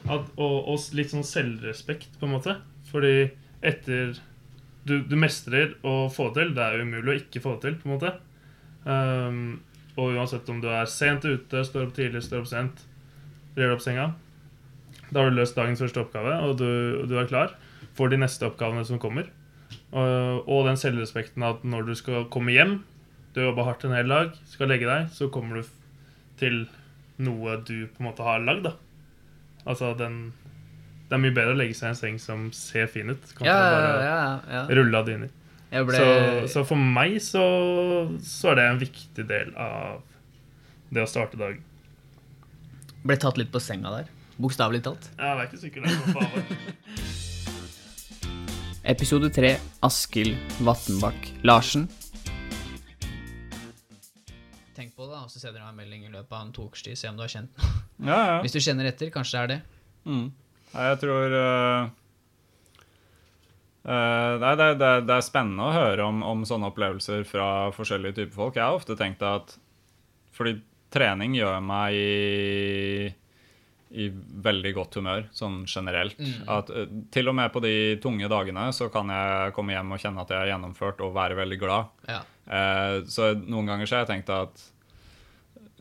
At, 0.09 0.27
og, 0.37 0.57
og 0.69 0.91
litt 0.97 1.13
sånn 1.13 1.25
selvrespekt, 1.25 2.19
på 2.19 2.27
en 2.27 2.35
måte. 2.35 2.57
Fordi 2.91 3.31
etter 3.65 4.13
du, 4.85 4.99
du 5.05 5.15
mestrer 5.19 5.75
å 5.85 6.05
få 6.13 6.29
til. 6.35 6.53
Det 6.57 6.63
er 6.65 6.85
umulig 6.85 7.13
å 7.13 7.19
ikke 7.21 7.43
få 7.43 7.57
til, 7.63 7.77
på 7.81 7.89
en 7.89 7.95
måte. 7.95 8.13
Um, 8.85 9.41
og 9.99 10.15
uansett 10.15 10.49
om 10.49 10.61
du 10.61 10.69
er 10.71 10.89
sent 10.89 11.25
ute, 11.27 11.65
står 11.67 11.89
opp 11.89 11.95
tidlig, 11.97 12.23
står 12.25 12.43
opp 12.43 12.49
sent, 12.49 12.85
rer 13.57 13.73
opp 13.75 13.83
senga, 13.83 14.11
da 15.11 15.19
har 15.19 15.31
du 15.31 15.37
løst 15.37 15.57
dagens 15.57 15.81
første 15.83 15.99
oppgave, 16.01 16.37
og 16.47 16.55
du, 16.61 17.03
du 17.09 17.17
er 17.19 17.27
klar 17.29 17.53
for 17.97 18.11
de 18.11 18.19
neste 18.21 18.47
oppgavene 18.47 18.85
som 18.87 19.01
kommer. 19.01 19.27
Og, 19.91 20.47
og 20.47 20.65
den 20.69 20.79
selvrespekten 20.79 21.43
at 21.43 21.65
når 21.67 21.89
du 21.89 21.93
skal 21.99 22.29
komme 22.31 22.55
hjem, 22.55 22.79
du 23.33 23.39
har 23.41 23.49
jobba 23.51 23.63
hardt 23.69 23.85
en 23.87 23.95
hel 23.95 24.11
dag, 24.11 24.33
skal 24.49 24.71
legge 24.71 24.87
deg, 24.89 25.09
så 25.15 25.29
kommer 25.31 25.61
du 25.61 25.69
til 26.41 26.63
noe 27.21 27.57
du 27.67 27.87
på 27.91 28.01
en 28.01 28.09
måte 28.09 28.25
har 28.25 28.41
lagd. 28.43 28.65
da. 28.67 28.73
Altså, 29.65 29.93
den 29.97 30.33
Det 31.11 31.17
er 31.17 31.21
mye 31.25 31.35
bedre 31.35 31.51
å 31.53 31.59
legge 31.59 31.75
seg 31.75 31.89
i 31.89 31.91
en 31.91 31.99
seng 31.99 32.19
som 32.23 32.43
ser 32.55 32.87
fin 32.87 33.09
ut, 33.11 33.33
kontra 33.35 33.51
Ja, 33.51 33.55
bare 33.75 34.03
ja, 34.05 34.19
ja. 34.47 34.61
rulle 34.79 34.97
av 34.97 35.05
dyner. 35.09 35.29
Ble 35.71 35.97
Så, 35.99 36.47
så 36.51 36.63
for 36.67 36.79
meg 36.79 37.17
så, 37.23 37.43
så 38.23 38.51
er 38.51 38.55
det 38.59 38.63
en 38.69 38.79
viktig 38.79 39.25
del 39.27 39.51
av 39.59 40.01
det 40.91 41.03
å 41.03 41.07
starte 41.11 41.39
dagen. 41.39 41.59
Ble 43.03 43.17
tatt 43.19 43.39
litt 43.39 43.51
på 43.51 43.59
senga 43.63 43.91
der. 43.91 44.07
Bokstavelig 44.41 44.81
talt. 44.87 45.09
Ja, 45.19 45.35
det 45.35 45.43
er 45.43 45.47
ikke 45.49 45.61
sikkert 45.61 45.83
det. 45.87 46.47
Episode 48.91 49.29
3 49.35 49.51
Askild 49.85 50.39
Vatnbakk 50.65 51.27
Larsen. 51.43 51.89
Så 55.31 55.39
sender 55.41 55.61
du 55.61 55.63
meg 55.65 55.71
en 55.73 55.79
melding 55.81 56.03
i 56.09 56.11
løpet 56.13 56.35
av 56.37 56.43
en 56.45 56.51
to 56.55 56.67
ukers 56.67 56.83
tid. 56.85 56.99
Se 56.99 57.07
om 57.09 57.15
du 57.17 57.23
har 57.23 57.31
kjent 57.31 57.55
noe. 57.57 57.71
Ja, 58.11 58.19
ja. 58.27 58.37
Hvis 58.43 58.55
du 58.57 58.59
kjenner 58.63 58.89
etter, 58.91 59.09
kanskje 59.13 59.37
det 59.37 59.41
er 59.41 59.51
det. 59.53 59.59
Mm. 60.11 60.27
Nei, 60.73 60.85
jeg 60.89 60.99
tror 61.01 61.35
uh, 61.37 61.89
uh, 63.85 64.33
det, 64.41 64.51
er- 64.51 64.75
det, 64.79 64.87
er- 64.91 65.05
det 65.07 65.15
er 65.17 65.25
spennende 65.25 65.67
å 65.69 65.73
høre 65.75 66.05
om, 66.07 66.21
om 66.25 66.43
sånne 66.47 66.69
opplevelser 66.71 67.23
fra 67.29 67.47
forskjellige 67.75 68.19
typer 68.21 68.35
folk. 68.37 68.57
Jeg 68.59 68.65
har 68.67 68.77
ofte 68.79 68.97
tenkt 68.99 69.23
at 69.25 69.57
Fordi 70.35 70.57
trening 70.91 71.35
gjør 71.37 71.59
meg 71.63 71.95
i 73.91 74.05
veldig 74.47 74.71
godt 74.77 74.95
humør, 75.01 75.25
sånn 75.35 75.65
generelt. 75.67 76.15
At 76.47 76.69
eh, 76.71 76.85
Til 77.11 77.27
og 77.27 77.35
med 77.35 77.51
på 77.51 77.59
de 77.63 77.73
tunge 78.03 78.29
dagene 78.31 78.69
så 78.75 78.87
kan 78.91 79.09
jeg 79.11 79.51
komme 79.57 79.73
hjem 79.75 79.91
og 79.91 79.99
kjenne 79.99 80.23
at 80.23 80.31
jeg 80.31 80.39
har 80.39 80.51
gjennomført 80.53 81.01
og 81.03 81.11
være 81.17 81.35
veldig 81.41 81.57
glad. 81.59 81.89
Ja. 82.07 82.21
Eh, 82.47 82.95
så 83.11 83.33
noen 83.43 83.67
ganger 83.67 83.85
så 83.91 83.97
har 83.99 84.05
jeg 84.05 84.11
tenkt 84.13 84.31
at 84.31 84.63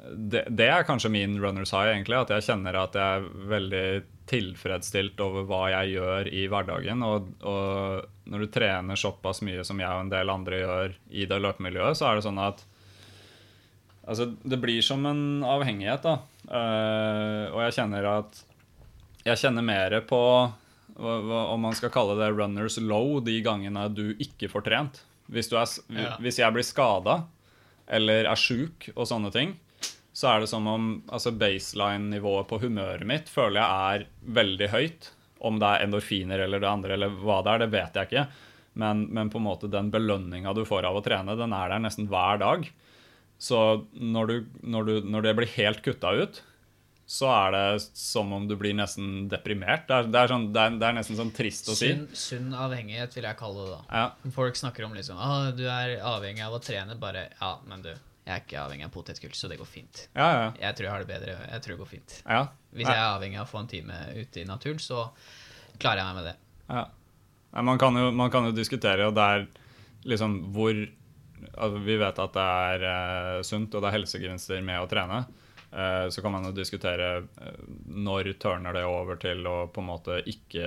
det, 0.09 0.45
det 0.49 0.69
er 0.71 0.87
kanskje 0.89 1.11
min 1.13 1.37
runners 1.43 1.73
high, 1.75 1.93
egentlig. 1.93 2.19
At 2.19 2.33
jeg 2.35 2.47
kjenner 2.49 2.79
at 2.81 2.97
jeg 2.97 3.21
er 3.21 3.29
veldig 3.51 3.85
tilfredsstilt 4.31 5.21
over 5.25 5.47
hva 5.49 5.63
jeg 5.75 5.97
gjør 5.97 6.31
i 6.33 6.47
hverdagen. 6.51 7.05
Og, 7.07 7.31
og 7.47 8.31
når 8.31 8.45
du 8.45 8.53
trener 8.55 9.01
såpass 9.01 9.43
mye 9.47 9.65
som 9.67 9.81
jeg 9.83 9.91
og 9.91 10.07
en 10.07 10.13
del 10.13 10.33
andre 10.33 10.63
gjør 10.63 10.97
i 11.11 11.27
det 11.31 11.41
løpemiljøet, 11.45 11.99
så 11.99 12.11
er 12.11 12.19
det 12.19 12.29
sånn 12.29 12.45
at 12.49 12.67
Altså, 14.11 14.25
det 14.43 14.57
blir 14.59 14.81
som 14.83 15.05
en 15.07 15.45
avhengighet, 15.47 16.03
da. 16.03 16.17
Uh, 16.49 17.53
og 17.53 17.61
jeg 17.67 17.75
kjenner 17.77 18.07
at 18.09 18.41
Jeg 19.23 19.39
kjenner 19.39 19.63
mer 19.63 19.95
på 20.09 20.19
hva, 20.97 21.13
hva, 21.21 21.43
om 21.53 21.61
man 21.63 21.77
skal 21.77 21.93
kalle 21.95 22.17
det 22.19 22.33
runners 22.33 22.79
low 22.81 23.21
de 23.23 23.37
gangene 23.45 23.85
du 23.93 24.17
ikke 24.17 24.49
får 24.51 24.65
trent. 24.67 25.03
Hvis, 25.31 25.53
du 25.53 25.55
er, 25.61 25.69
hvis 26.25 26.41
jeg 26.41 26.57
blir 26.57 26.67
skada 26.67 27.21
eller 27.87 28.27
er 28.33 28.41
sjuk 28.41 28.89
og 28.97 29.07
sånne 29.07 29.31
ting, 29.35 29.55
så 30.21 30.29
er 30.29 30.43
det 30.43 30.51
som 30.51 30.67
om 30.69 30.91
altså 31.09 31.33
baseline-nivået 31.33 32.49
på 32.51 32.59
humøret 32.61 33.09
mitt 33.09 33.31
føler 33.33 33.63
jeg 33.63 33.95
er 33.95 34.35
veldig 34.41 34.69
høyt. 34.75 35.11
Om 35.41 35.57
det 35.63 35.69
er 35.71 35.87
endorfiner 35.87 36.43
eller 36.45 36.61
det 36.61 36.69
andre, 36.69 36.93
eller 36.99 37.15
hva 37.23 37.39
det 37.47 37.55
er, 37.55 37.63
det 37.63 37.71
vet 37.73 37.97
jeg 37.97 38.11
ikke. 38.11 38.25
Men, 38.83 39.07
men 39.09 39.31
på 39.33 39.41
en 39.41 39.47
måte 39.47 39.71
den 39.73 39.89
belønninga 39.95 40.53
du 40.57 40.67
får 40.69 40.85
av 40.91 40.99
å 40.99 41.03
trene, 41.05 41.39
den 41.41 41.55
er 41.57 41.73
der 41.73 41.81
nesten 41.81 42.11
hver 42.13 42.43
dag. 42.43 42.69
Så 43.41 43.61
når, 43.97 44.29
du, 44.29 44.51
når, 44.61 44.91
du, 44.91 45.09
når 45.09 45.25
det 45.25 45.35
blir 45.39 45.53
helt 45.55 45.81
kutta 45.87 46.13
ut, 46.13 46.43
så 47.11 47.31
er 47.33 47.57
det 47.57 47.65
som 47.97 48.29
om 48.37 48.45
du 48.47 48.53
blir 48.61 48.77
nesten 48.77 49.25
deprimert. 49.33 49.89
Det 49.89 49.97
er, 49.97 50.13
det 50.13 50.21
er, 50.21 50.35
sånn, 50.35 50.45
det 50.53 50.67
er, 50.67 50.77
det 50.83 50.91
er 50.91 50.99
nesten 51.01 51.19
sånn 51.19 51.33
trist 51.35 51.73
å 51.73 51.79
si. 51.79 51.89
Sunn, 51.97 52.05
sunn 52.13 52.53
avhengighet, 52.67 53.17
vil 53.17 53.27
jeg 53.27 53.41
kalle 53.41 53.65
det. 53.65 53.73
da. 53.73 53.81
Ja, 53.89 54.31
Folk 54.37 54.61
snakker 54.61 54.87
om 54.87 54.95
liksom 54.95 55.19
ah, 55.19 55.49
du 55.57 55.65
er 55.65 55.97
avhengig 56.05 56.45
av 56.45 56.61
å 56.61 56.63
trene. 56.63 57.01
Bare 57.01 57.31
ja, 57.33 57.55
men 57.67 57.89
du, 57.89 57.91
jeg 58.31 58.37
er 58.39 58.45
ikke 58.47 58.63
avhengig 58.63 58.87
av 58.87 58.93
potetgull, 58.95 59.35
så 59.35 59.51
det 59.51 59.59
går 59.59 59.69
fint. 59.69 60.05
ja, 60.15 60.29
ja. 60.37 60.47
Jeg 60.63 60.79
tror 60.79 60.87
jeg 60.87 60.95
har 60.95 61.05
det 61.05 61.11
bedre. 61.11 61.35
Jeg 61.51 61.65
tror 61.65 61.75
det 61.75 61.81
går 61.83 61.91
fint. 61.91 62.17
ja. 62.23 62.45
Hvis 62.71 62.87
jeg 62.87 62.95
er 62.95 63.09
avhengig 63.17 63.41
av 63.41 63.49
å 63.49 63.51
få 63.51 63.65
en 63.65 63.71
time 63.71 63.97
ute 64.15 64.43
i 64.43 64.47
naturen, 64.47 64.79
så 64.79 65.09
klarer 65.81 66.03
jeg 66.03 66.07
meg 66.07 66.21
med 66.21 66.29
det. 66.31 66.37
Ja. 66.71 66.85
Man, 67.67 67.81
kan 67.83 67.97
jo, 67.99 68.13
man 68.15 68.31
kan 68.31 68.47
jo 68.47 68.55
diskutere, 68.55 69.09
og 69.11 69.17
det 69.19 69.27
er 69.27 69.47
liksom 70.07 70.37
hvor 70.55 70.71
altså, 71.57 71.83
Vi 71.83 71.97
vet 71.99 72.23
at 72.23 72.37
det 72.37 72.47
er 72.47 72.87
eh, 72.93 73.43
sunt, 73.47 73.75
og 73.75 73.83
det 73.83 73.91
er 73.91 73.97
helsegevinster 73.99 74.63
med 74.63 74.85
å 74.85 74.89
trene. 74.91 75.25
Eh, 75.71 76.07
så 76.15 76.23
kan 76.23 76.35
man 76.37 76.47
jo 76.47 76.55
diskutere 76.55 77.11
eh, 77.19 77.61
når 77.87 78.33
tørner 78.43 78.77
det 78.77 78.87
over 78.87 79.19
til 79.23 79.43
å 79.47 79.57
på 79.71 79.83
en 79.83 79.91
måte 79.91 80.17
ikke 80.27 80.67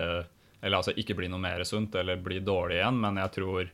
Eller 0.64 0.78
altså 0.78 0.94
ikke 0.96 1.18
bli 1.18 1.28
noe 1.28 1.44
mer 1.44 1.64
sunt, 1.68 1.96
eller 2.00 2.22
bli 2.24 2.40
dårlig 2.40 2.78
igjen, 2.78 3.00
men 3.04 3.20
jeg 3.20 3.34
tror 3.36 3.72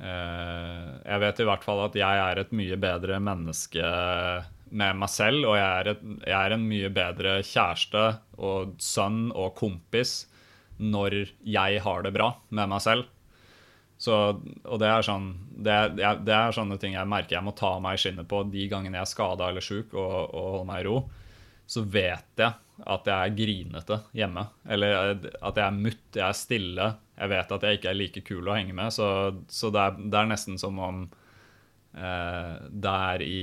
Jeg 0.00 1.20
vet 1.20 1.40
i 1.42 1.46
hvert 1.48 1.64
fall 1.66 1.82
at 1.84 1.96
jeg 1.98 2.20
er 2.24 2.40
et 2.40 2.52
mye 2.56 2.76
bedre 2.80 3.18
menneske 3.20 3.84
med 4.70 4.96
meg 5.00 5.10
selv, 5.10 5.44
og 5.50 5.56
jeg 5.58 5.68
er, 5.80 5.88
et, 5.92 6.02
jeg 6.24 6.36
er 6.38 6.54
en 6.54 6.66
mye 6.70 6.90
bedre 6.94 7.32
kjæreste 7.44 8.04
og 8.38 8.76
sønn 8.80 9.28
og 9.34 9.52
kompis 9.58 10.22
når 10.80 11.16
jeg 11.44 11.82
har 11.84 12.04
det 12.06 12.12
bra 12.16 12.30
med 12.54 12.70
meg 12.72 12.80
selv. 12.84 13.08
Så, 14.00 14.14
og 14.64 14.78
det 14.80 14.88
er, 14.88 15.04
sånn, 15.04 15.26
det, 15.60 15.74
det 15.98 16.32
er- 16.32 16.54
sånne 16.56 16.78
ting 16.80 16.94
jeg 16.96 17.10
merker 17.10 17.36
jeg 17.36 17.44
må 17.44 17.52
ta 17.58 17.74
meg 17.84 17.98
i 17.98 18.00
skinnet 18.00 18.28
på 18.30 18.44
de 18.48 18.64
gangene 18.70 18.96
jeg 18.96 19.04
er 19.04 19.10
skada 19.10 19.50
eller 19.50 19.60
sjuk 19.64 19.92
og, 19.92 20.14
og 20.32 20.46
holder 20.54 20.68
meg 20.70 20.80
i 20.80 20.86
ro. 20.88 21.02
Så 21.68 21.82
vet 21.84 22.40
jeg 22.40 22.54
at 22.86 23.08
jeg 23.08 23.16
er 23.30 23.36
grinete 23.36 24.00
hjemme. 24.16 24.46
Eller 24.68 25.16
at 25.20 25.56
jeg 25.56 25.64
er 25.66 25.76
mutt, 25.76 26.04
jeg 26.16 26.26
er 26.26 26.36
stille. 26.36 26.86
Jeg 27.20 27.32
vet 27.32 27.56
at 27.56 27.66
jeg 27.66 27.78
ikke 27.80 27.90
er 27.92 27.98
like 27.98 28.22
kul 28.26 28.48
å 28.48 28.54
henge 28.56 28.76
med. 28.76 28.92
Så, 28.94 29.08
så 29.52 29.72
det, 29.74 29.82
er, 29.82 29.98
det 30.12 30.20
er 30.20 30.30
nesten 30.30 30.56
som 30.60 30.78
om 30.80 31.02
eh, 31.94 32.54
det 32.70 32.94
er 33.12 33.24
i 33.26 33.42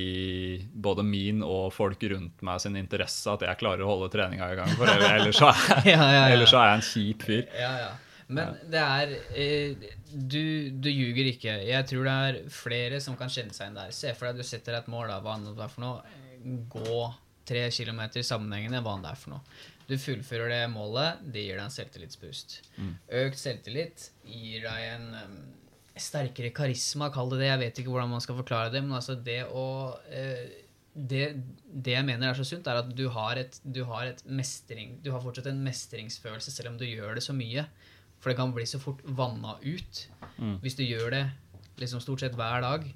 både 0.74 1.06
min 1.06 1.44
og 1.46 1.70
folk 1.76 2.02
rundt 2.14 2.42
meg 2.48 2.64
sin 2.64 2.80
interesse 2.80 3.30
at 3.34 3.46
jeg 3.46 3.62
klarer 3.62 3.86
å 3.86 3.92
holde 3.94 4.10
treninga 4.14 4.50
i 4.54 4.58
gang. 4.60 4.74
For 4.80 4.90
ellers, 4.90 5.38
så 5.40 5.52
er, 5.54 5.64
Ja, 5.94 6.02
ja, 6.02 6.12
ja. 6.18 6.28
ellers 6.34 6.54
så 6.54 6.62
er 6.64 6.72
jeg 6.72 6.82
en 6.82 6.88
kjip 6.90 7.28
fyr. 7.30 7.48
Ja, 7.58 7.72
ja. 7.86 7.94
Men 8.28 8.58
det 8.68 8.82
er 8.84 9.12
eh, 9.40 9.86
du, 10.12 10.42
du 10.84 10.90
ljuger 10.92 11.30
ikke. 11.30 11.54
Jeg 11.64 11.88
tror 11.88 12.10
det 12.10 12.16
er 12.28 12.40
flere 12.52 13.00
som 13.04 13.16
kan 13.20 13.32
kjenne 13.32 13.56
seg 13.56 13.70
igjen 13.70 13.80
der. 13.80 13.94
Se 13.96 14.12
for 14.18 14.28
deg 14.28 14.42
du 14.42 14.48
setter 14.48 14.76
deg 14.76 14.84
et 14.84 14.92
mål, 14.92 15.08
da, 15.14 15.22
hva 15.24 15.38
enn 15.38 15.48
det 15.48 15.64
er 15.64 15.72
for 15.72 15.86
noe. 15.86 16.18
Gå 16.74 17.06
tre 17.48 17.66
kilometer 17.74 18.26
sammenhengende, 18.26 18.84
hva 18.84 18.98
enn 18.98 19.06
det 19.06 19.14
er 19.14 19.22
for 19.22 19.36
noe. 19.36 19.58
Du 19.88 19.96
fullfører 19.96 20.52
det 20.52 20.64
målet, 20.74 21.22
det 21.32 21.46
gir 21.46 21.56
deg 21.56 21.64
en 21.64 21.74
selvtillitsboost. 21.74 22.58
Økt 23.22 23.40
selvtillit 23.40 24.10
gir 24.28 24.66
deg 24.68 24.88
en 24.92 25.08
um, 25.16 25.38
sterkere 25.98 26.52
karisma, 26.56 27.08
kall 27.14 27.32
det 27.32 27.42
det. 27.46 27.52
Jeg 27.54 27.62
vet 27.64 27.82
ikke 27.82 27.94
hvordan 27.94 28.12
man 28.12 28.24
skal 28.24 28.40
forklare 28.42 28.74
det, 28.74 28.84
men 28.84 28.98
altså 29.00 29.16
det 29.16 29.46
å 29.48 29.68
uh, 29.96 30.48
det, 30.98 31.24
det 31.70 31.94
jeg 31.94 32.06
mener 32.08 32.32
er 32.32 32.38
så 32.38 32.46
sunt, 32.48 32.68
er 32.68 32.82
at 32.82 32.90
du 32.98 33.06
har, 33.14 33.38
et, 33.38 33.60
du, 33.64 33.84
har 33.86 34.10
et 34.10 34.24
mestring, 34.26 34.98
du 35.06 35.12
har 35.14 35.22
fortsatt 35.22 35.50
en 35.52 35.60
mestringsfølelse 35.66 36.54
selv 36.54 36.72
om 36.72 36.80
du 36.80 36.88
gjør 36.88 37.20
det 37.20 37.24
så 37.26 37.36
mye. 37.38 37.68
For 38.18 38.32
det 38.32 38.40
kan 38.40 38.54
bli 38.56 38.66
så 38.66 38.80
fort 38.82 39.04
vanna 39.06 39.60
ut 39.62 40.08
hvis 40.64 40.78
du 40.78 40.82
gjør 40.82 41.12
det 41.14 41.26
liksom 41.78 42.02
stort 42.02 42.24
sett 42.24 42.38
hver 42.38 42.64
dag. 42.66 42.88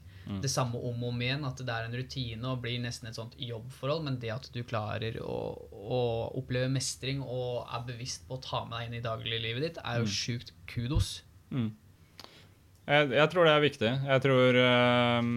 Det 0.44 0.52
samme 0.52 0.80
om 0.80 1.04
og 1.04 1.10
om 1.12 1.22
igjen, 1.22 1.44
at 1.48 1.60
det 1.60 1.74
er 1.74 1.88
en 1.88 1.98
rutine 1.98 2.52
og 2.52 2.62
blir 2.64 2.80
nesten 2.84 3.10
et 3.10 3.18
sånt 3.18 3.36
jobbforhold. 3.42 4.06
Men 4.08 4.20
det 4.22 4.32
at 4.34 4.48
du 4.54 4.62
klarer 4.68 5.20
å, 5.26 5.40
å 5.72 6.02
oppleve 6.40 6.72
mestring 6.72 7.24
og 7.26 7.66
er 7.68 7.84
bevisst 7.90 8.28
på 8.30 8.38
å 8.38 8.44
ta 8.44 8.64
med 8.66 8.78
deg 8.78 8.88
inn 8.88 9.00
i 9.02 9.06
dagliglivet 9.06 9.68
ditt, 9.68 9.82
er 9.84 10.02
jo 10.04 10.12
sjukt 10.12 10.54
kudos. 10.72 11.18
Jeg, 11.52 13.12
jeg 13.14 13.28
tror 13.34 13.48
det 13.48 13.54
er 13.56 13.66
viktig. 13.66 13.92
Jeg 14.08 14.24
tror 14.24 14.62
ehm, 14.62 15.36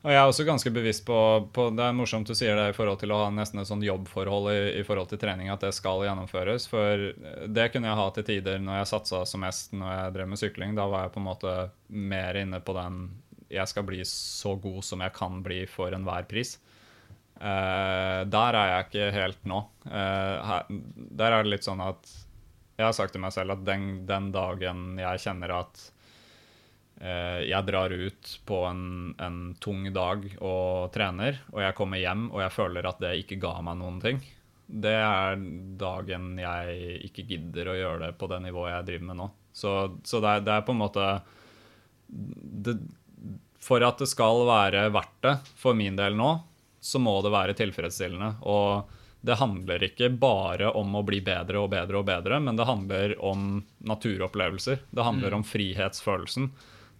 Og 0.00 0.08
jeg 0.08 0.16
er 0.16 0.30
også 0.30 0.46
ganske 0.48 0.70
bevisst 0.72 1.02
på, 1.04 1.16
på 1.52 1.66
Det 1.76 1.84
er 1.84 1.96
morsomt 1.96 2.28
du 2.28 2.32
sier 2.36 2.56
det 2.56 2.70
i 2.70 2.76
forhold 2.76 3.02
til 3.02 3.12
å 3.12 3.18
ha 3.20 3.32
nesten 3.36 3.60
et 3.60 3.68
sånn 3.68 3.84
jobbforhold 3.84 4.48
i, 4.48 4.60
i 4.80 4.84
forhold 4.86 5.10
til 5.10 5.20
trening, 5.20 5.50
at 5.52 5.60
det 5.60 5.74
skal 5.76 6.06
gjennomføres. 6.06 6.64
For 6.72 7.10
det 7.52 7.66
kunne 7.74 7.90
jeg 7.90 8.00
ha 8.00 8.06
til 8.16 8.26
tider 8.30 8.62
når 8.64 8.80
jeg 8.80 8.90
satsa 8.94 9.26
som 9.28 9.44
mest 9.44 9.76
når 9.76 9.92
jeg 9.92 10.14
drev 10.16 10.30
med 10.32 10.40
sykling. 10.40 10.72
Da 10.78 10.88
var 10.88 11.04
jeg 11.04 11.14
på 11.16 11.20
en 11.20 11.28
måte 11.28 11.56
mer 11.92 12.40
inne 12.40 12.62
på 12.64 12.76
den 12.78 13.02
jeg 13.50 13.66
skal 13.66 13.84
bli 13.84 14.00
så 14.06 14.54
god 14.62 14.80
som 14.86 15.02
jeg 15.02 15.12
kan 15.16 15.40
bli 15.44 15.64
for 15.68 15.92
enhver 15.92 16.24
pris. 16.30 16.56
Eh, 17.40 18.20
der 18.30 18.56
er 18.56 18.72
jeg 18.72 18.86
ikke 18.86 19.12
helt 19.16 19.46
nå. 19.48 19.62
Eh, 19.90 20.50
her, 20.50 20.68
der 21.20 21.34
er 21.34 21.44
det 21.44 21.56
litt 21.56 21.66
sånn 21.66 21.82
at 21.82 22.12
jeg 22.78 22.86
har 22.86 22.96
sagt 22.96 23.12
til 23.16 23.24
meg 23.24 23.34
selv 23.36 23.56
at 23.58 23.64
den, 23.66 24.06
den 24.08 24.30
dagen 24.32 24.94
jeg 25.00 25.24
kjenner 25.24 25.58
at 25.58 25.82
jeg 27.00 27.64
drar 27.64 27.92
ut 27.96 28.30
på 28.44 28.56
en, 28.68 28.82
en 29.16 29.36
tung 29.56 29.86
dag 29.94 30.26
og 30.36 30.90
trener, 30.92 31.38
og 31.48 31.62
jeg 31.64 31.76
kommer 31.78 32.02
hjem 32.02 32.26
og 32.28 32.42
jeg 32.42 32.52
føler 32.52 32.88
at 32.90 33.00
det 33.00 33.14
ikke 33.22 33.38
ga 33.40 33.54
meg 33.64 33.78
noen 33.80 33.96
ting, 34.04 34.18
det 34.70 34.94
er 34.94 35.40
dagen 35.80 36.34
jeg 36.38 37.00
ikke 37.08 37.26
gidder 37.26 37.72
å 37.72 37.76
gjøre 37.78 38.02
det 38.04 38.12
på 38.20 38.28
det 38.30 38.38
nivået 38.44 38.74
jeg 38.74 38.86
driver 38.90 39.08
med 39.08 39.18
nå. 39.18 39.28
Så, 39.52 39.72
så 40.06 40.20
det, 40.22 40.30
er, 40.30 40.44
det 40.46 40.54
er 40.54 40.66
på 40.66 40.74
en 40.76 40.80
måte 40.80 41.06
det, 42.06 42.76
For 43.60 43.82
at 43.82 43.98
det 43.98 44.08
skal 44.10 44.44
være 44.46 44.86
verdt 44.94 45.18
det 45.26 45.34
for 45.58 45.76
min 45.78 45.98
del 45.98 46.16
nå, 46.18 46.30
så 46.80 47.02
må 47.02 47.18
det 47.24 47.34
være 47.34 47.56
tilfredsstillende. 47.58 48.36
Og 48.48 48.96
det 49.26 49.36
handler 49.36 49.82
ikke 49.84 50.08
bare 50.16 50.70
om 50.78 50.94
å 50.96 51.04
bli 51.04 51.18
bedre 51.24 51.60
og 51.60 51.72
bedre 51.74 52.00
og 52.00 52.06
bedre, 52.08 52.38
men 52.40 52.56
det 52.56 52.68
handler 52.68 53.16
om 53.20 53.58
naturopplevelser. 53.90 54.86
Det 54.88 55.04
handler 55.04 55.36
om 55.36 55.44
frihetsfølelsen. 55.44 56.48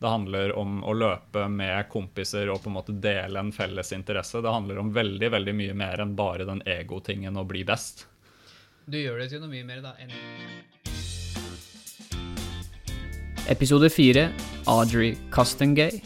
Det 0.01 0.09
handler 0.09 0.55
om 0.57 0.79
å 0.81 0.95
løpe 0.97 1.45
med 1.53 1.89
kompiser 1.93 2.49
og 2.49 2.63
på 2.65 2.71
en 2.71 2.77
måte 2.79 2.95
dele 2.97 3.37
en 3.41 3.53
felles 3.53 3.93
interesse. 3.93 4.41
Det 4.41 4.55
handler 4.55 4.81
om 4.81 4.93
veldig 4.97 5.29
veldig 5.37 5.55
mye 5.59 5.75
mer 5.77 6.01
enn 6.01 6.15
bare 6.17 6.47
den 6.49 6.63
egotingen 6.65 7.37
å 7.37 7.45
bli 7.45 7.67
best. 7.69 8.07
Du 8.89 8.97
gjør 8.97 9.21
det 9.21 9.29
til 9.35 9.45
noe 9.45 9.53
mye 9.53 9.67
mer 9.69 9.85
da 9.85 9.93
enn 10.01 10.15
Episode 13.51 13.91
4 13.91 14.31
Audrey 14.71 15.17
Custengay. 15.35 16.01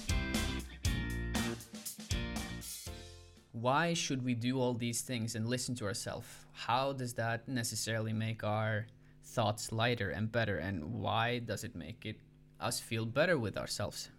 why 3.65 3.95
should 3.95 4.23
we 4.23 4.35
do 4.35 4.61
all 4.61 4.75
these 4.75 5.01
things 5.01 5.35
and 5.37 5.49
listen 5.49 5.75
to 5.75 5.87
ourselves? 5.87 6.27
How 6.53 6.93
does 6.93 7.15
that 7.15 7.49
necessarily 7.49 8.13
make 8.13 8.45
our 8.45 8.87
thoughts 9.25 9.73
lighter 9.73 10.11
and 10.11 10.31
better? 10.31 10.59
And 10.59 10.85
why 10.85 11.39
does 11.39 11.65
it 11.65 11.75
make 11.75 12.05
it 12.05 12.19
us 12.61 12.81
feel 12.81 13.07
better 13.07 13.39
with 13.39 13.57
ourselves? 13.57 14.11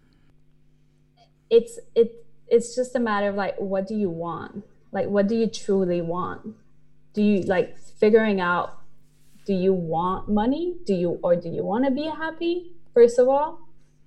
it's 1.50 1.78
it 1.94 2.24
it's 2.48 2.74
just 2.76 2.94
a 2.94 3.00
matter 3.00 3.28
of 3.28 3.34
like 3.34 3.56
what 3.58 3.86
do 3.86 3.94
you 3.94 4.10
want? 4.10 4.64
Like 4.92 5.08
what 5.08 5.26
do 5.26 5.34
you 5.36 5.46
truly 5.46 6.00
want? 6.00 6.54
Do 7.12 7.22
you 7.22 7.42
like 7.42 7.76
figuring 7.78 8.40
out 8.40 8.78
do 9.46 9.52
you 9.52 9.72
want 9.72 10.28
money? 10.28 10.76
Do 10.84 10.94
you 10.94 11.18
or 11.22 11.36
do 11.36 11.48
you 11.48 11.64
want 11.64 11.84
to 11.84 11.90
be 11.90 12.04
happy 12.04 12.72
first 12.94 13.18
of 13.18 13.28
all? 13.28 13.60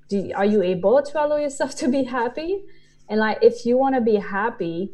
Do 0.09 0.31
are 0.35 0.45
you 0.45 0.61
able 0.61 1.01
to 1.01 1.25
allow 1.25 1.37
yourself 1.37 1.75
to 1.81 1.87
be 1.87 2.03
happy? 2.03 2.63
And 3.09 3.19
like 3.19 3.39
if 3.41 3.65
you 3.65 3.77
want 3.77 3.95
to 3.95 4.01
be 4.01 4.15
happy 4.15 4.93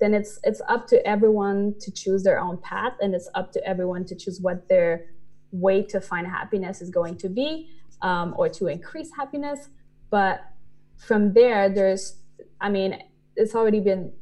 then 0.00 0.14
it's 0.14 0.38
it's 0.44 0.60
up 0.68 0.86
to 0.86 1.04
everyone 1.06 1.74
to 1.80 1.90
choose 1.90 2.22
their 2.22 2.38
own 2.38 2.56
path 2.58 2.92
and 3.00 3.14
it's 3.14 3.28
up 3.34 3.52
to 3.52 3.66
everyone 3.66 4.04
to 4.04 4.14
choose 4.14 4.40
what 4.40 4.68
their 4.68 5.06
way 5.50 5.82
to 5.82 6.00
find 6.00 6.26
happiness 6.26 6.80
is 6.80 6.90
going 6.90 7.16
to 7.16 7.28
be 7.28 7.68
um, 8.02 8.34
or 8.36 8.48
to 8.48 8.66
increase 8.66 9.10
happiness. 9.16 9.68
But 10.10 10.40
from 10.98 11.32
there 11.32 11.68
there's 11.68 12.16
i 12.60 12.68
mean 12.68 13.00
it's 13.36 13.54
already 13.54 13.80
been 13.80 14.12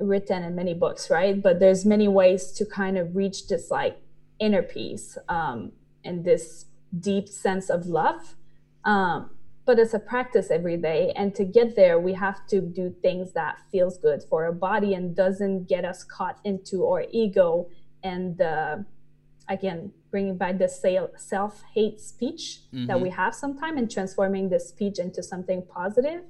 written 0.00 0.42
in 0.42 0.54
many 0.54 0.74
books 0.74 1.10
right? 1.10 1.40
But 1.40 1.60
there's 1.60 1.84
many 1.84 2.08
ways 2.08 2.50
to 2.52 2.64
kind 2.64 2.98
of 2.98 3.14
reach 3.14 3.46
this 3.46 3.70
like 3.70 3.98
inner 4.40 4.62
peace 4.62 5.16
um, 5.28 5.72
and 6.04 6.24
this 6.24 6.66
deep 6.98 7.28
sense 7.28 7.70
of 7.70 7.86
love. 7.86 8.34
Um, 8.84 9.30
but 9.64 9.78
it's 9.78 9.94
a 9.94 10.00
practice 10.00 10.50
every 10.50 10.76
day. 10.76 11.12
And 11.14 11.34
to 11.36 11.44
get 11.44 11.76
there 11.76 12.00
we 12.00 12.14
have 12.14 12.46
to 12.48 12.60
do 12.60 12.94
things 13.02 13.32
that 13.34 13.58
feels 13.70 13.98
good 13.98 14.24
for 14.28 14.44
our 14.44 14.52
body 14.52 14.94
and 14.94 15.14
doesn't 15.14 15.68
get 15.68 15.84
us 15.84 16.02
caught 16.02 16.40
into 16.42 16.86
our 16.86 17.04
ego 17.10 17.68
and 18.02 18.40
uh, 18.40 18.78
again 19.48 19.92
bringing 20.12 20.36
back 20.36 20.58
the 20.58 20.68
self-hate 20.68 21.98
speech 21.98 22.60
mm-hmm. 22.72 22.86
that 22.86 23.00
we 23.00 23.08
mm-hmm. 23.08 23.20
have 23.20 23.34
sometimes 23.34 23.78
and 23.78 23.90
transforming 23.90 24.48
the 24.48 24.60
speech 24.60 25.00
into 25.00 25.22
something 25.22 25.64
positive 25.74 26.22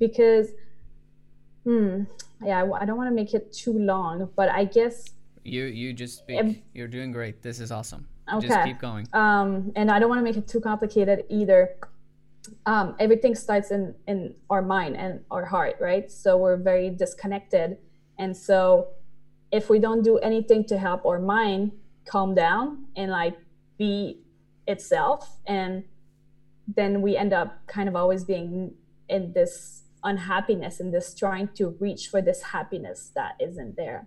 because 0.00 0.48
hmm 1.64 2.02
yeah 2.42 2.64
i 2.80 2.84
don't 2.86 2.96
want 2.96 3.08
to 3.08 3.14
make 3.14 3.34
it 3.34 3.52
too 3.52 3.74
long 3.78 4.28
but 4.34 4.48
i 4.48 4.64
guess 4.64 5.04
you 5.44 5.64
you 5.64 5.92
just 5.92 6.18
speak 6.18 6.40
if, 6.40 6.56
you're 6.72 6.88
doing 6.88 7.12
great 7.12 7.42
this 7.42 7.60
is 7.60 7.70
awesome 7.70 8.08
okay. 8.32 8.48
just 8.48 8.64
keep 8.64 8.80
going 8.80 9.06
um 9.12 9.70
and 9.76 9.90
i 9.90 9.98
don't 9.98 10.08
want 10.08 10.18
to 10.18 10.24
make 10.24 10.38
it 10.38 10.48
too 10.48 10.60
complicated 10.60 11.24
either 11.28 11.76
um, 12.64 12.96
everything 12.98 13.34
starts 13.34 13.70
in 13.70 13.94
in 14.08 14.34
our 14.48 14.62
mind 14.62 14.96
and 14.96 15.20
our 15.30 15.44
heart 15.44 15.76
right 15.78 16.10
so 16.10 16.38
we're 16.38 16.56
very 16.56 16.88
disconnected 16.88 17.76
and 18.18 18.34
so 18.34 18.88
if 19.52 19.68
we 19.68 19.78
don't 19.78 20.02
do 20.02 20.16
anything 20.18 20.64
to 20.64 20.78
help 20.78 21.04
our 21.04 21.18
mind 21.18 21.72
calm 22.10 22.34
down 22.34 22.86
and 22.96 23.10
like 23.10 23.36
be 23.78 24.20
itself. 24.66 25.38
And 25.46 25.84
then 26.66 27.02
we 27.02 27.16
end 27.16 27.32
up 27.32 27.66
kind 27.66 27.88
of 27.88 27.96
always 27.96 28.24
being 28.24 28.74
in 29.08 29.32
this 29.32 29.82
unhappiness 30.02 30.80
and 30.80 30.92
this 30.92 31.14
trying 31.14 31.48
to 31.54 31.76
reach 31.80 32.08
for 32.08 32.22
this 32.22 32.42
happiness 32.42 33.12
that 33.14 33.32
isn't 33.40 33.76
there. 33.76 34.06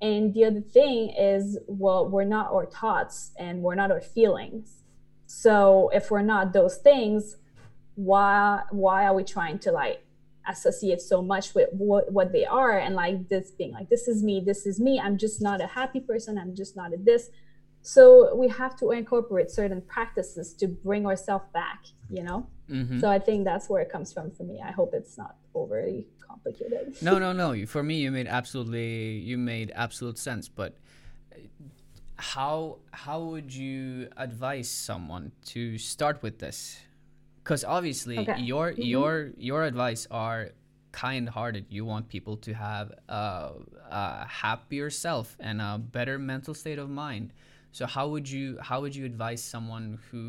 And 0.00 0.34
the 0.34 0.44
other 0.44 0.60
thing 0.60 1.14
is 1.18 1.58
well 1.66 2.08
we're 2.08 2.24
not 2.24 2.52
our 2.52 2.66
thoughts 2.66 3.32
and 3.38 3.62
we're 3.62 3.74
not 3.74 3.90
our 3.90 4.00
feelings. 4.00 4.82
So 5.26 5.90
if 5.92 6.10
we're 6.10 6.22
not 6.22 6.52
those 6.52 6.76
things 6.78 7.36
why 7.96 8.62
why 8.70 9.06
are 9.06 9.14
we 9.14 9.22
trying 9.22 9.58
to 9.60 9.70
like 9.70 10.04
associate 10.48 11.00
so 11.00 11.22
much 11.22 11.54
with 11.54 11.68
what, 11.72 12.12
what 12.12 12.32
they 12.32 12.44
are 12.44 12.78
and 12.78 12.94
like 12.94 13.28
this 13.28 13.50
being 13.52 13.72
like 13.72 13.88
this 13.88 14.08
is 14.08 14.22
me 14.22 14.42
this 14.44 14.66
is 14.66 14.80
me. 14.80 15.00
I'm 15.02 15.18
just 15.18 15.42
not 15.42 15.60
a 15.60 15.66
happy 15.66 16.00
person. 16.00 16.38
I'm 16.38 16.54
just 16.54 16.74
not 16.74 16.92
a 16.92 16.96
this 16.96 17.30
so 17.86 18.34
we 18.34 18.48
have 18.48 18.74
to 18.76 18.90
incorporate 18.90 19.50
certain 19.50 19.80
practices 19.82 20.54
to 20.54 20.66
bring 20.66 21.06
ourselves 21.06 21.44
back 21.52 21.84
you 22.10 22.22
know? 22.22 22.46
Mm-hmm. 22.70 22.98
so 22.98 23.10
i 23.10 23.18
think 23.18 23.44
that's 23.44 23.68
where 23.68 23.82
it 23.82 23.90
comes 23.90 24.10
from 24.10 24.30
for 24.30 24.44
me. 24.44 24.58
I 24.64 24.72
hope 24.72 24.94
it's 24.94 25.18
not 25.18 25.36
overly 25.54 26.06
complicated. 26.34 26.96
No 27.02 27.18
no 27.18 27.32
no. 27.32 27.66
For 27.66 27.82
me 27.82 27.96
you 27.96 28.10
made 28.10 28.26
absolutely 28.26 29.18
you 29.18 29.38
made 29.38 29.72
absolute 29.74 30.18
sense. 30.18 30.48
But 30.48 30.76
how 32.16 32.78
how 32.92 33.20
would 33.20 33.52
you 33.54 34.08
advise 34.16 34.68
someone 34.68 35.32
to 35.46 35.78
start 35.78 36.22
with 36.22 36.38
this? 36.38 36.80
Because 37.42 37.64
obviously 37.64 38.18
okay. 38.18 38.40
your 38.40 38.72
mm-hmm. 38.72 38.82
your 38.82 39.30
your 39.36 39.64
advice 39.64 40.06
are 40.10 40.50
kind-hearted. 40.92 41.66
You 41.70 41.84
want 41.84 42.08
people 42.08 42.36
to 42.36 42.54
have 42.54 42.92
a, 43.08 43.50
a, 43.90 44.26
happier 44.28 44.90
self 44.90 45.36
and 45.40 45.60
a 45.60 45.76
better 45.76 46.20
mental 46.20 46.54
state 46.54 46.78
of 46.78 46.88
mind 46.88 47.32
so 47.74 47.86
how 47.86 48.06
would 48.06 48.30
you 48.30 48.56
how 48.60 48.80
would 48.80 48.94
you 48.94 49.04
advise 49.04 49.42
someone 49.42 49.98
who 50.08 50.22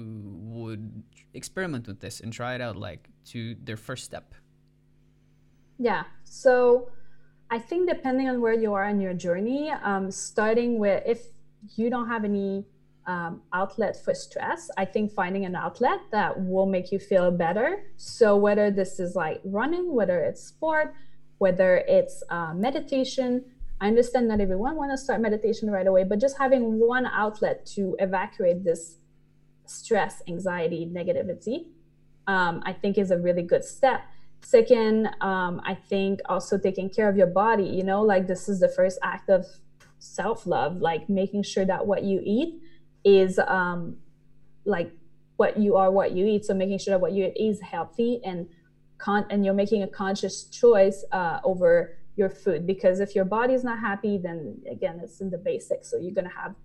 would 0.57 1.03
experiment 1.35 1.85
with 1.85 1.99
this 1.99 2.19
and 2.19 2.33
try 2.33 2.55
it 2.55 2.61
out 2.61 2.75
like 2.75 3.07
to 3.23 3.55
their 3.63 3.77
first 3.77 4.03
step 4.03 4.33
yeah 5.77 6.03
so 6.23 6.89
i 7.51 7.59
think 7.59 7.87
depending 7.87 8.27
on 8.27 8.41
where 8.41 8.53
you 8.53 8.73
are 8.73 8.89
in 8.89 8.99
your 8.99 9.13
journey 9.13 9.69
um, 9.83 10.09
starting 10.09 10.79
with 10.79 11.03
if 11.05 11.19
you 11.75 11.91
don't 11.91 12.07
have 12.07 12.25
any 12.25 12.65
um, 13.07 13.41
outlet 13.53 13.95
for 14.03 14.15
stress. 14.15 14.71
I 14.77 14.85
think 14.85 15.11
finding 15.11 15.45
an 15.45 15.55
outlet 15.55 15.99
that 16.11 16.43
will 16.43 16.65
make 16.65 16.91
you 16.91 16.97
feel 16.97 17.29
better. 17.29 17.83
So, 17.97 18.35
whether 18.35 18.71
this 18.71 18.99
is 18.99 19.15
like 19.15 19.41
running, 19.43 19.93
whether 19.93 20.21
it's 20.21 20.41
sport, 20.41 20.95
whether 21.37 21.83
it's 21.87 22.23
uh, 22.31 22.55
meditation, 22.55 23.45
I 23.81 23.87
understand 23.87 24.27
not 24.27 24.39
everyone 24.39 24.75
want 24.75 24.91
to 24.91 24.97
start 24.97 25.21
meditation 25.21 25.69
right 25.69 25.85
away, 25.85 26.03
but 26.03 26.19
just 26.19 26.37
having 26.37 26.79
one 26.79 27.05
outlet 27.05 27.65
to 27.75 27.95
evacuate 27.99 28.63
this 28.63 28.97
stress, 29.65 30.21
anxiety, 30.27 30.89
negativity, 30.91 31.65
um, 32.27 32.61
I 32.65 32.73
think 32.73 32.97
is 32.97 33.11
a 33.11 33.17
really 33.17 33.41
good 33.41 33.65
step. 33.65 34.01
Second, 34.41 35.09
um, 35.21 35.61
I 35.65 35.73
think 35.73 36.21
also 36.25 36.57
taking 36.57 36.89
care 36.89 37.09
of 37.09 37.17
your 37.17 37.27
body, 37.27 37.65
you 37.65 37.83
know, 37.83 38.01
like 38.01 38.27
this 38.27 38.47
is 38.47 38.59
the 38.59 38.69
first 38.69 38.99
act 39.03 39.29
of 39.29 39.45
self 39.99 40.45
love, 40.45 40.77
like 40.77 41.09
making 41.09 41.43
sure 41.43 41.65
that 41.65 41.85
what 41.85 42.03
you 42.03 42.21
eat 42.23 42.61
is 43.03 43.39
um, 43.39 43.97
like 44.65 44.91
what 45.37 45.59
you 45.59 45.75
are, 45.75 45.91
what 45.91 46.11
you 46.11 46.25
eat. 46.25 46.45
So 46.45 46.53
making 46.53 46.77
sure 46.79 46.93
that 46.93 47.01
what 47.01 47.11
you 47.11 47.31
eat 47.35 47.49
is 47.49 47.61
healthy 47.61 48.21
and 48.23 48.47
con- 48.97 49.25
and 49.29 49.43
you're 49.43 49.53
making 49.53 49.83
a 49.83 49.87
conscious 49.87 50.43
choice 50.45 51.03
uh, 51.11 51.39
over 51.43 51.97
your 52.15 52.29
food. 52.29 52.65
Because 52.65 52.99
if 52.99 53.15
your 53.15 53.25
body 53.25 53.53
is 53.53 53.63
not 53.63 53.79
happy, 53.79 54.17
then 54.17 54.61
again, 54.69 54.99
it's 55.03 55.21
in 55.21 55.29
the 55.29 55.37
basics. 55.37 55.89
So 55.89 55.97
you're 55.97 56.13
gonna 56.13 56.29
have 56.35 56.55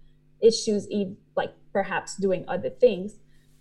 issues, 0.41 0.89
eat 0.91 1.09
like 1.37 1.53
perhaps 1.73 2.17
doing 2.17 2.45
other 2.49 2.71
things. 2.71 3.17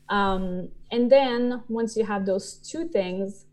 Um, 0.09 0.69
and 0.91 1.11
then 1.11 1.63
once 1.67 1.95
you 1.95 2.05
have 2.05 2.25
those 2.25 2.55
two 2.55 2.87
things 2.87 3.45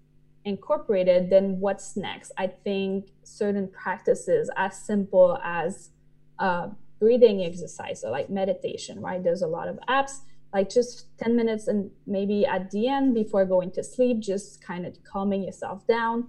incorporated, 0.44 1.28
then 1.28 1.60
what's 1.60 1.96
next? 1.96 2.32
I 2.38 2.46
think 2.46 3.08
certain 3.24 3.68
practices 3.68 4.48
as 4.56 4.78
simple 4.78 5.38
as 5.44 5.90
uh, 6.38 6.68
breathing 6.98 7.44
exercise 7.44 8.04
or 8.04 8.10
like 8.10 8.30
meditation, 8.30 9.00
right? 9.00 9.22
There's 9.22 9.42
a 9.42 9.46
lot 9.46 9.68
of 9.68 9.78
apps, 9.88 10.20
like 10.54 10.70
just 10.70 11.06
10 11.18 11.36
minutes 11.36 11.66
and 11.66 11.90
maybe 12.06 12.46
at 12.46 12.70
the 12.70 12.88
end 12.88 13.14
before 13.14 13.44
going 13.44 13.70
to 13.72 13.82
sleep, 13.82 14.20
just 14.20 14.64
kind 14.64 14.86
of 14.86 14.96
calming 15.04 15.42
yourself 15.42 15.86
down. 15.86 16.28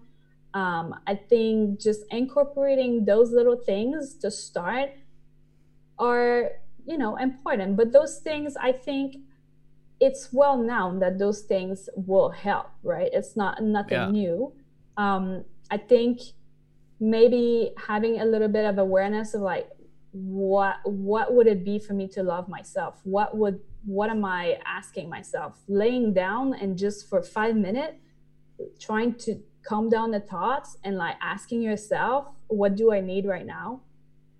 Um, 0.53 0.95
I 1.05 1.15
think 1.15 1.79
just 1.79 2.01
incorporating 2.09 3.05
those 3.05 3.31
little 3.31 3.57
things 3.57 4.15
to 4.15 4.31
start 4.31 4.91
are, 5.99 6.51
you 6.85 6.97
know, 6.97 7.15
important. 7.17 7.77
But 7.77 7.91
those 7.91 8.19
things, 8.19 8.55
I 8.59 8.71
think 8.71 9.17
it's 9.99 10.29
well 10.31 10.57
known 10.57 10.99
that 10.99 11.19
those 11.19 11.41
things 11.41 11.89
will 11.95 12.29
help, 12.29 12.69
right? 12.83 13.09
It's 13.11 13.35
not 13.35 13.61
nothing 13.61 13.97
yeah. 13.97 14.11
new. 14.11 14.53
Um, 14.95 15.43
I 15.69 15.77
think 15.77 16.21
maybe 16.99 17.73
having 17.77 18.19
a 18.21 18.25
little 18.25 18.47
bit 18.47 18.65
of 18.65 18.77
awareness 18.77 19.33
of 19.33 19.41
like 19.41 19.69
what 20.11 20.77
what 20.83 21.33
would 21.33 21.47
it 21.47 21.63
be 21.63 21.77
for 21.77 21.93
me 21.93 22.07
to 22.07 22.23
love 22.23 22.47
myself 22.49 22.99
what 23.03 23.37
would 23.37 23.59
what 23.85 24.09
am 24.09 24.25
i 24.25 24.57
asking 24.65 25.07
myself 25.07 25.59
laying 25.67 26.11
down 26.11 26.55
and 26.55 26.77
just 26.77 27.07
for 27.07 27.21
five 27.21 27.55
minutes 27.55 27.97
trying 28.79 29.13
to 29.13 29.39
calm 29.67 29.89
down 29.89 30.11
the 30.11 30.19
thoughts 30.19 30.77
and 30.83 30.97
like 30.97 31.15
asking 31.21 31.61
yourself 31.61 32.27
what 32.47 32.75
do 32.75 32.93
i 32.93 33.01
need 33.01 33.25
right 33.25 33.45
now? 33.45 33.81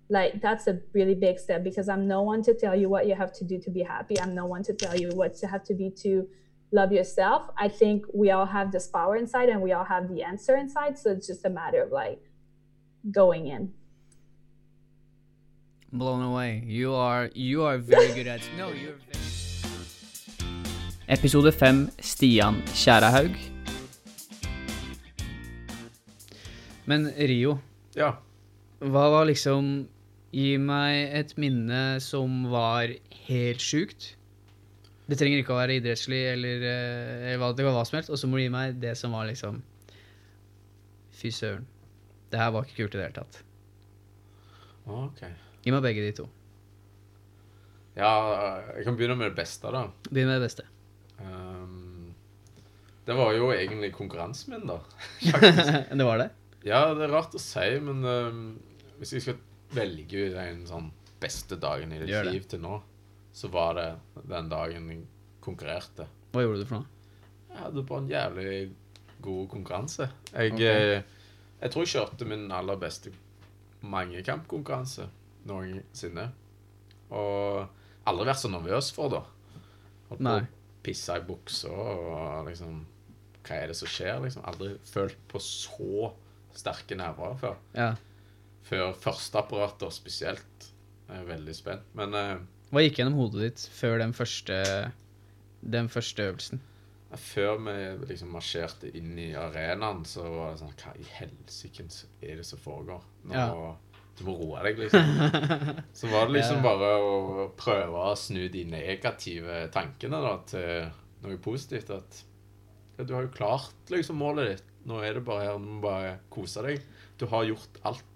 Like 0.08 0.40
that's 0.40 0.66
a 0.66 0.80
really 0.94 1.14
big 1.14 1.38
step 1.38 1.62
because 1.62 1.88
i'm 1.88 2.08
no 2.08 2.22
one 2.22 2.42
to 2.44 2.54
tell 2.54 2.74
you 2.74 2.88
what 2.88 3.06
you 3.06 3.14
have 3.14 3.32
to 3.34 3.44
do 3.44 3.58
to 3.60 3.70
be 3.70 3.82
happy. 3.82 4.18
I'm 4.20 4.34
no 4.34 4.46
one 4.46 4.62
to 4.64 4.72
tell 4.72 4.96
you 4.98 5.10
what 5.10 5.34
to 5.40 5.46
have 5.46 5.64
to 5.64 5.74
be 5.74 5.90
to 6.02 6.26
love 6.72 6.92
yourself. 6.92 7.50
I 7.58 7.68
think 7.68 8.06
we 8.14 8.30
all 8.30 8.46
have 8.46 8.72
this 8.72 8.86
power 8.86 9.16
inside 9.16 9.48
and 9.50 9.60
we 9.60 9.72
all 9.72 9.84
have 9.84 10.08
the 10.08 10.22
answer 10.22 10.56
inside. 10.56 10.98
So 10.98 11.10
it's 11.10 11.26
just 11.26 11.44
a 11.44 11.50
matter 11.50 11.82
of 11.82 11.92
like 11.92 12.20
going 13.10 13.46
in. 13.48 13.72
Blown 15.92 16.22
away. 16.22 16.62
You 16.66 16.94
are, 16.94 17.30
you 17.34 17.64
are 17.64 17.78
very 17.78 18.12
good 18.12 18.26
at 18.26 18.42
No, 18.56 18.68
you're 18.68 18.96
very... 19.10 19.18
Episode 21.08 21.54
5 21.54 21.96
Stian 22.02 22.62
Kjærahaug. 22.66 23.57
Men 26.88 27.10
Rio, 27.16 27.58
Ja. 27.98 28.14
hva 28.80 29.08
var 29.12 29.26
liksom 29.28 29.88
Gi 30.28 30.58
meg 30.60 31.14
et 31.16 31.30
minne 31.40 31.98
som 32.04 32.42
var 32.52 32.90
helt 33.24 33.62
sjukt. 33.64 34.10
Det 35.08 35.16
trenger 35.16 35.40
ikke 35.40 35.54
å 35.54 35.60
være 35.62 35.78
idrettslig 35.80 36.18
eller, 36.34 36.64
eh, 36.68 37.22
eller 37.30 37.38
hva, 37.40 37.48
det 37.56 37.64
kan 37.64 37.72
hva 37.72 37.84
som 37.88 37.96
helst. 37.96 38.10
Og 38.12 38.20
så 38.20 38.28
må 38.28 38.36
du 38.36 38.42
gi 38.44 38.50
meg 38.52 38.76
det 38.82 38.92
som 39.00 39.14
var 39.16 39.24
liksom 39.30 39.62
Fy 41.18 41.32
søren. 41.32 41.64
Det 42.30 42.38
her 42.38 42.52
var 42.52 42.66
ikke 42.66 42.76
kult 42.84 42.94
i 42.94 42.98
det 43.00 43.06
hele 43.06 43.16
tatt. 43.16 43.38
Ok. 44.86 45.22
Gi 45.64 45.72
meg 45.72 45.82
begge 45.82 46.04
de 46.04 46.12
to. 46.20 46.28
Ja, 47.96 48.12
jeg 48.76 48.84
kan 48.86 48.98
begynne 49.00 49.16
med 49.18 49.32
det 49.32 49.38
beste, 49.40 49.72
da. 49.74 49.88
Begynn 50.12 50.28
med 50.28 50.38
det 50.38 50.44
beste. 50.46 50.66
Um, 51.18 52.12
det 53.08 53.16
var 53.18 53.32
jo 53.34 53.48
egentlig 53.56 53.90
konkurransen 53.96 54.54
min, 54.54 54.68
da. 54.68 54.76
det 55.98 56.06
var 56.06 56.20
det? 56.22 56.28
Ja, 56.66 56.94
det 56.94 57.06
er 57.06 57.12
rart 57.14 57.36
å 57.36 57.40
si, 57.42 57.66
men 57.84 58.02
uh, 58.02 58.94
Hvis 58.98 59.14
jeg 59.14 59.24
skal 59.26 59.38
velge 59.76 60.28
ut 60.28 60.38
en 60.42 60.64
sånn 60.66 60.88
beste 61.20 61.58
dagen 61.60 61.92
i 61.92 62.00
ditt 62.00 62.10
Gjør 62.10 62.28
det. 62.28 62.34
liv 62.34 62.46
til 62.50 62.62
nå, 62.62 62.78
så 63.34 63.50
var 63.52 63.74
det 63.78 63.88
den 64.30 64.48
dagen 64.50 64.90
jeg 64.90 65.02
konkurrerte. 65.44 66.06
Hva 66.32 66.44
gjorde 66.44 66.62
du 66.62 66.68
for 66.68 66.80
noe? 66.80 66.98
Jeg 67.48 67.60
hadde 67.64 67.84
bare 67.88 68.04
en 68.04 68.10
jævlig 68.12 68.52
god 69.24 69.48
konkurranse. 69.50 70.08
Jeg, 70.32 70.54
okay. 70.54 70.92
eh, 70.98 71.32
jeg 71.60 71.74
tror 71.74 71.84
jeg 71.84 71.92
kjørte 71.94 72.28
min 72.28 72.46
aller 72.54 72.78
beste 72.80 73.12
mangekampkonkurranse 73.82 75.08
noensinne. 75.48 76.28
Og 77.14 78.08
aldri 78.08 78.28
vært 78.28 78.42
så 78.42 78.52
nervøs 78.52 78.92
for 78.94 79.12
det. 79.14 79.24
Holdt 80.08 80.22
på 80.22 80.28
Nei. 80.28 80.38
å 80.44 80.84
pisse 80.86 81.18
i 81.18 81.24
buksa 81.26 81.72
og 81.72 82.48
liksom 82.48 82.78
Hva 83.44 83.58
er 83.58 83.70
det 83.70 83.76
som 83.76 83.90
skjer? 83.90 84.22
liksom 84.24 84.44
Aldri 84.48 84.74
følt 84.88 85.18
på 85.28 85.40
så 85.42 86.12
sterke 86.58 86.98
nerver 86.98 87.36
før. 87.40 87.58
Ja. 87.76 87.92
Før 88.68 88.92
førsteapparater 88.98 89.92
spesielt. 89.94 90.70
Jeg 91.08 91.22
er 91.22 91.28
veldig 91.30 91.54
spent. 91.56 91.84
Men 91.96 92.16
uh, 92.16 92.34
Hva 92.72 92.82
gikk 92.84 93.00
gjennom 93.00 93.16
hodet 93.20 93.46
ditt 93.46 93.66
før 93.72 93.96
den 94.02 94.12
første, 94.16 94.58
den 95.64 95.88
første 95.92 96.26
øvelsen? 96.28 96.64
Før 97.16 97.54
vi 97.64 97.74
liksom 98.10 98.34
marsjerte 98.36 98.90
inn 98.98 99.14
i 99.16 99.30
arenaen, 99.38 100.02
så 100.04 100.26
var 100.28 100.50
det 100.52 100.60
sånn 100.60 100.74
Hva 100.76 100.92
i 101.00 101.06
helsike 101.16 101.86
er 102.20 102.42
det 102.42 102.44
som 102.44 102.60
foregår? 102.60 103.04
Nå, 103.24 103.36
Ja. 103.36 103.76
Du 104.18 104.24
må 104.26 104.34
roe 104.34 104.62
deg, 104.66 104.80
liksom. 104.82 105.12
Så 105.98 106.08
var 106.10 106.26
det 106.26 106.40
liksom 106.40 106.58
bare 106.64 106.88
å 106.98 107.44
prøve 107.54 108.00
å 108.10 108.16
snu 108.18 108.48
de 108.50 108.64
negative 108.66 109.68
tankene 109.70 110.18
da, 110.24 110.32
til 110.50 110.88
noe 111.22 111.38
positivt. 111.42 111.92
At 111.94 112.18
ja, 112.98 113.06
du 113.06 113.12
har 113.14 113.28
jo 113.28 113.30
klart 113.36 113.92
liksom 113.94 114.18
målet 114.18 114.50
ditt. 114.56 114.67
Nå 114.86 115.00
er 115.04 115.18
det 115.18 115.24
bare 115.26 115.48
her, 115.48 115.58
du 115.58 115.66
må 115.66 115.82
bare 115.82 116.14
kose 116.32 116.62
deg. 116.64 116.84
Du 117.18 117.26
har 117.32 117.48
gjort 117.48 117.80
alt, 117.88 118.06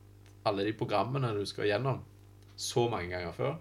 alle 0.46 0.66
de 0.66 0.76
programmene 0.78 1.32
du 1.36 1.42
skal 1.48 1.68
gjennom, 1.68 2.00
så 2.56 2.86
mange 2.92 3.10
ganger 3.12 3.34
før. 3.36 3.58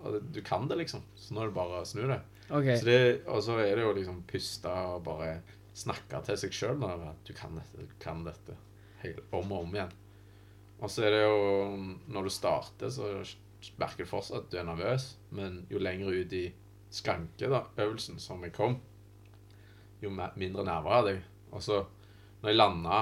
Og 0.00 0.20
du 0.32 0.40
kan 0.44 0.66
det, 0.68 0.80
liksom. 0.80 1.04
Så 1.14 1.34
nå 1.36 1.44
er 1.44 1.50
det 1.50 1.56
bare 1.56 1.80
å 1.82 1.88
snu 1.88 2.06
det. 2.08 2.20
Ok. 2.50 2.68
Så 2.80 2.88
det, 2.88 3.00
og 3.30 3.42
så 3.46 3.58
er 3.62 3.76
det 3.76 3.84
jo 3.84 3.96
liksom 3.96 4.22
puste 4.28 4.70
og 4.70 5.04
bare 5.06 5.38
snakke 5.76 6.20
til 6.26 6.38
seg 6.40 6.54
sjøl 6.56 6.82
at 6.88 7.20
du 7.26 7.32
kan 7.36 7.54
dette, 7.56 7.86
du 7.86 7.94
kan 8.02 8.24
dette. 8.26 8.56
Hele, 9.04 9.22
om 9.36 9.52
og 9.54 9.68
om 9.68 9.76
igjen. 9.76 9.92
Og 10.80 10.90
så 10.92 11.06
er 11.06 11.14
det 11.14 11.20
jo 11.22 11.36
Når 12.12 12.26
du 12.26 12.32
starter, 12.32 12.90
så 12.92 13.12
merker 13.80 14.04
du 14.04 14.10
fortsatt 14.10 14.46
at 14.46 14.52
du 14.52 14.58
er 14.60 14.66
nervøs, 14.68 15.14
men 15.36 15.64
jo 15.70 15.80
lenger 15.80 16.16
ut 16.16 16.32
i 16.36 16.46
skanke, 16.90 17.48
da, 17.52 17.64
øvelsen, 17.78 18.18
som 18.18 18.42
jeg 18.42 18.54
kom, 18.56 18.78
jo 20.02 20.10
mindre 20.10 20.64
nerver 20.64 20.94
hadde 20.96 21.12
jeg. 21.12 21.22
Og 21.52 21.62
så, 21.62 21.82
når 22.40 22.52
jeg 22.52 22.58
landa, 22.58 23.00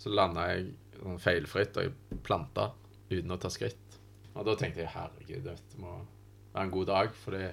så 0.00 0.12
landa 0.12 0.48
jeg 0.52 0.66
sånn 0.96 1.20
feilfritt, 1.22 1.76
og 1.78 1.86
jeg 1.88 2.20
planta 2.26 2.70
uten 3.10 3.34
å 3.34 3.38
ta 3.40 3.50
skritt. 3.52 3.98
Og 4.36 4.44
da 4.48 4.56
tenkte 4.58 4.82
jeg 4.82 4.92
herregud, 4.92 5.46
dette 5.46 5.80
må 5.80 5.94
være 6.52 6.66
en 6.66 6.74
god 6.74 6.90
dag, 6.92 7.14
fordi 7.24 7.46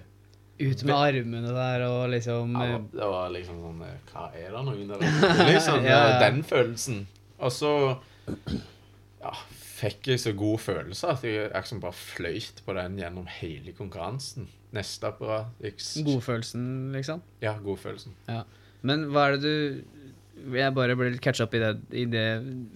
Ut 0.63 0.83
med 0.85 0.93
armene 0.93 1.49
der 1.49 1.81
og 1.87 2.03
liksom 2.13 2.51
ja, 2.53 2.75
eh, 2.75 2.83
det 2.93 3.07
var 3.09 3.31
liksom 3.33 3.55
sånn 3.57 3.79
eh, 3.87 3.95
Hva 4.11 4.27
er 4.37 4.51
det 4.53 4.59
noen 4.67 4.91
der 4.91 5.01
ute? 5.01 5.31
Liksom, 5.49 5.85
Ja. 5.89 6.01
Den 6.21 6.43
følelsen. 6.45 6.99
Og 7.41 7.51
så 7.57 7.71
ja, 9.23 9.31
fikk 9.57 10.11
jeg 10.13 10.21
så 10.21 10.33
god 10.37 10.61
følelse 10.61 11.09
at 11.15 11.25
jeg 11.25 11.49
liksom 11.49 11.81
bare 11.83 11.97
fløyt 11.97 12.61
på 12.67 12.75
den 12.77 12.99
gjennom 13.01 13.25
hele 13.39 13.73
konkurransen. 13.75 14.45
Neste 14.77 15.09
apparat 15.09 15.51
gikk 15.63 15.81
godfølelsen, 16.05 16.63
liksom. 16.95 17.25
Ja, 17.43 17.55
godfølelsen. 17.61 18.13
Men 18.85 19.07
hva 19.09 19.27
er 19.31 19.37
det 19.37 19.43
du 19.43 19.92
Jeg 20.43 20.75
bare 20.75 20.95
ble 20.99 21.13
litt 21.13 21.23
catcha 21.23 21.47
up 21.47 21.53
i 21.55 21.61
det, 21.61 21.71
i 21.95 22.03
det 22.09 22.27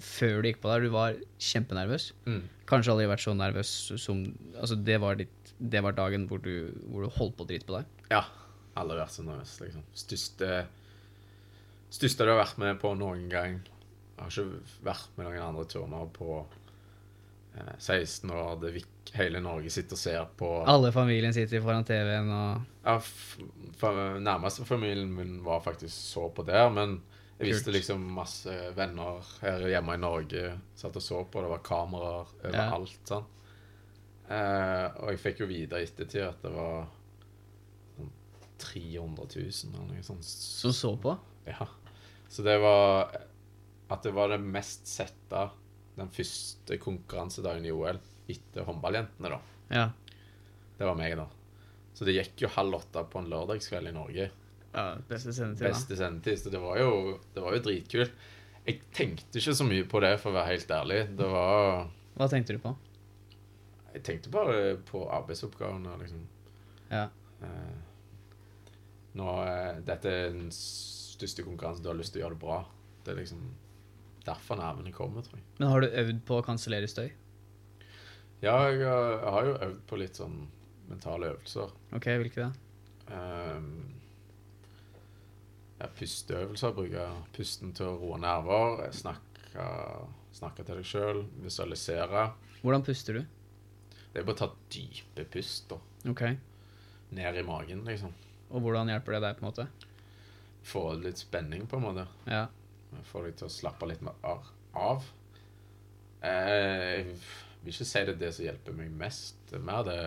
før 0.03 0.41
du 0.41 0.49
gikk 0.49 0.61
på 0.63 0.71
der. 0.71 0.85
Du 0.87 0.93
var 0.93 1.17
kjempenervøs. 1.43 2.09
Mm. 2.29 2.41
Kanskje 2.69 2.93
aldri 2.93 3.07
vært 3.11 3.23
så 3.25 3.35
nervøs 3.35 3.71
som 3.99 4.25
Altså, 4.55 4.77
det 4.87 4.97
var, 5.03 5.19
ditt, 5.19 5.53
det 5.59 5.81
var 5.83 5.95
dagen 5.97 6.27
hvor 6.29 6.41
du, 6.43 6.69
hvor 6.87 7.03
du 7.05 7.15
holdt 7.17 7.37
på 7.37 7.47
å 7.47 7.49
drite 7.49 7.67
på 7.67 7.77
deg. 7.77 8.05
Ja. 8.13 8.23
Aldri 8.77 8.99
vært 9.01 9.15
så 9.15 9.25
nervøs, 9.25 9.55
liksom. 9.63 9.87
Største 9.97 10.51
Største 11.87 12.25
du 12.27 12.33
har 12.33 12.41
vært 12.41 12.59
med 12.59 12.79
på 12.81 12.91
noen 12.99 13.27
gang. 13.31 13.61
Jeg 14.17 14.23
har 14.23 14.31
ikke 14.33 14.79
vært 14.85 15.11
med 15.15 15.29
noen 15.29 15.43
andre 15.45 15.63
turner 15.71 16.07
på 16.15 16.39
eh, 17.55 17.75
16 17.79 18.31
år. 18.33 18.57
Det 18.59 18.73
vik 18.75 19.11
hele 19.15 19.39
Norge 19.43 19.71
sitter 19.71 19.95
og 19.95 20.01
ser 20.01 20.25
på. 20.39 20.49
Alle 20.67 20.91
familien 20.95 21.35
sitter 21.35 21.63
foran 21.63 21.87
TV-en 21.87 22.31
og 22.33 22.87
Ja, 22.87 22.97
nærmeste 24.23 24.65
familien 24.67 25.13
min 25.15 25.37
var 25.45 25.63
faktisk 25.63 25.95
så 25.95 26.27
på 26.33 26.43
der, 26.47 26.67
men 26.73 26.99
jeg 27.37 27.51
visste 27.51 27.73
liksom 27.73 28.01
masse 28.17 28.53
venner 28.73 29.25
her 29.43 29.65
hjemme 29.69 29.93
i 29.93 30.01
Norge 30.01 30.43
satt 30.77 30.95
og 30.97 31.03
så 31.05 31.19
på. 31.29 31.43
Det 31.43 31.51
var 31.51 31.65
kameraer 31.65 32.31
overalt. 32.49 33.01
sånn. 33.05 33.27
Eh, 34.27 34.85
og 34.99 35.11
jeg 35.13 35.21
fikk 35.21 35.43
jo 35.43 35.47
vite 35.47 35.79
i 35.79 35.85
ettertid 35.87 36.25
at 36.25 36.41
det 36.43 36.51
var 36.55 36.87
sånn 37.95 38.09
300 38.59 39.27
000 39.37 39.69
eller 39.69 39.85
noe 39.93 40.03
sånt. 40.03 40.25
som 40.25 40.73
så 40.73 40.95
på. 40.99 41.13
Ja. 41.47 41.67
Så 42.27 42.43
det 42.43 42.57
var 42.59 43.13
At 43.87 44.03
det 44.03 44.11
var 44.11 44.27
det 44.27 44.41
mest 44.43 44.89
sette 44.89 45.45
den 45.95 46.09
første 46.11 46.75
konkurransedagen 46.81 47.63
i 47.65 47.71
OL 47.71 48.01
etter 48.27 48.65
håndballjentene, 48.67 49.29
da. 49.31 49.39
Ja. 49.71 49.85
Det 50.77 50.85
var 50.89 50.97
meg, 50.99 51.15
da. 51.15 51.29
Så 51.95 52.03
det 52.05 52.17
gikk 52.17 52.43
jo 52.43 52.49
halv 52.51 52.75
åtte 52.81 53.05
på 53.07 53.21
en 53.21 53.29
lørdagskveld 53.31 53.87
i 53.87 53.95
Norge. 53.95 54.27
Ja 54.77 54.85
beste 55.09 55.33
sendetid. 55.33 55.67
Beste 55.71 55.97
sendetid. 55.99 56.39
Så 56.43 56.51
det 56.53 56.61
var, 56.63 56.77
jo, 56.79 57.17
det 57.35 57.43
var 57.43 57.55
jo 57.57 57.63
dritkult. 57.65 58.13
Jeg 58.67 58.81
tenkte 58.93 59.39
ikke 59.41 59.55
så 59.57 59.65
mye 59.67 59.85
på 59.87 60.01
det, 60.03 60.13
for 60.21 60.31
å 60.31 60.37
være 60.37 60.53
helt 60.53 60.71
ærlig. 60.75 61.01
Det 61.17 61.27
var 61.31 61.87
Hva 62.17 62.27
tenkte 62.31 62.55
du 62.57 62.59
på? 62.63 62.73
Jeg 63.93 64.03
tenkte 64.05 64.29
bare 64.33 64.75
på 64.85 65.05
arbeidsoppgavene, 65.17 65.93
liksom. 66.01 66.25
Ja. 66.91 67.05
Eh, 67.41 67.77
nå, 69.17 69.29
eh, 69.47 69.79
dette 69.87 70.11
er 70.11 70.35
den 70.35 70.51
største 70.53 71.45
konkurransen 71.47 71.81
du 71.85 71.89
har 71.89 71.97
lyst 71.97 72.13
til 72.13 72.21
å 72.21 72.25
gjøre 72.27 72.35
det 72.37 72.43
bra. 72.43 72.59
Det 73.05 73.13
er 73.15 73.21
liksom 73.23 73.45
derfor 74.27 74.59
nervene 74.59 74.91
kommer, 74.93 75.23
tror 75.25 75.39
jeg. 75.39 75.45
Men 75.61 75.71
har 75.71 75.81
du 75.81 75.87
øvd 76.03 76.19
på 76.27 76.37
å 76.41 76.45
kansellere 76.45 76.89
støy? 76.91 77.07
Ja, 78.43 78.57
jeg, 78.69 78.83
har- 78.85 79.15
jeg 79.23 79.31
har 79.33 79.45
jo 79.47 79.53
øvd 79.69 79.79
på 79.89 79.97
litt 80.03 80.19
sånn 80.19 80.35
mentale 80.91 81.31
øvelser. 81.33 81.71
Ok, 81.97 82.05
hvilke 82.21 82.43
da? 82.45 82.51
Um, 83.07 83.71
ja, 85.79 85.87
pusteøvelser. 85.99 86.73
Bruke 86.77 87.07
pusten 87.35 87.73
til 87.77 87.89
å 87.91 87.97
roe 88.01 88.19
nerver. 88.21 88.85
Snakke, 88.95 89.67
snakke 90.37 90.65
til 90.67 90.79
deg 90.81 90.87
sjøl. 90.89 91.23
Visualisere. 91.43 92.27
Hvordan 92.63 92.85
puster 92.87 93.19
du? 93.19 93.25
Det 94.13 94.21
er 94.21 94.25
bare 94.27 94.37
å 94.37 94.41
ta 94.45 94.49
dype 94.73 95.25
pust 95.33 95.67
da. 95.69 95.77
Ok. 96.09 96.23
ned 97.11 97.37
i 97.39 97.43
magen, 97.47 97.83
liksom. 97.87 98.11
Og 98.51 98.61
hvordan 98.63 98.89
hjelper 98.91 99.15
det 99.17 99.21
deg, 99.23 99.37
på 99.37 99.43
en 99.45 99.49
måte? 99.51 99.67
Få 100.67 100.81
litt 100.99 101.19
spenning, 101.21 101.67
på 101.69 101.77
en 101.77 101.83
måte. 101.85 102.07
Ja. 102.27 102.45
Få 103.11 103.21
deg 103.25 103.35
til 103.39 103.47
å 103.47 103.51
slappe 103.53 103.87
litt 103.87 104.01
mer 104.03 104.15
av-. 104.27 105.05
Eh, 106.23 107.03
Jeg 107.03 107.15
vil 107.63 107.73
ikke 107.73 107.87
si 107.87 108.01
det 108.07 108.13
er 108.15 108.19
det 108.21 108.31
som 108.35 108.45
hjelper 108.47 108.75
meg 108.77 108.91
mest. 108.99 109.37
Det 109.49 109.57
er 109.59 109.63
mer 109.67 109.83
det 109.87 109.97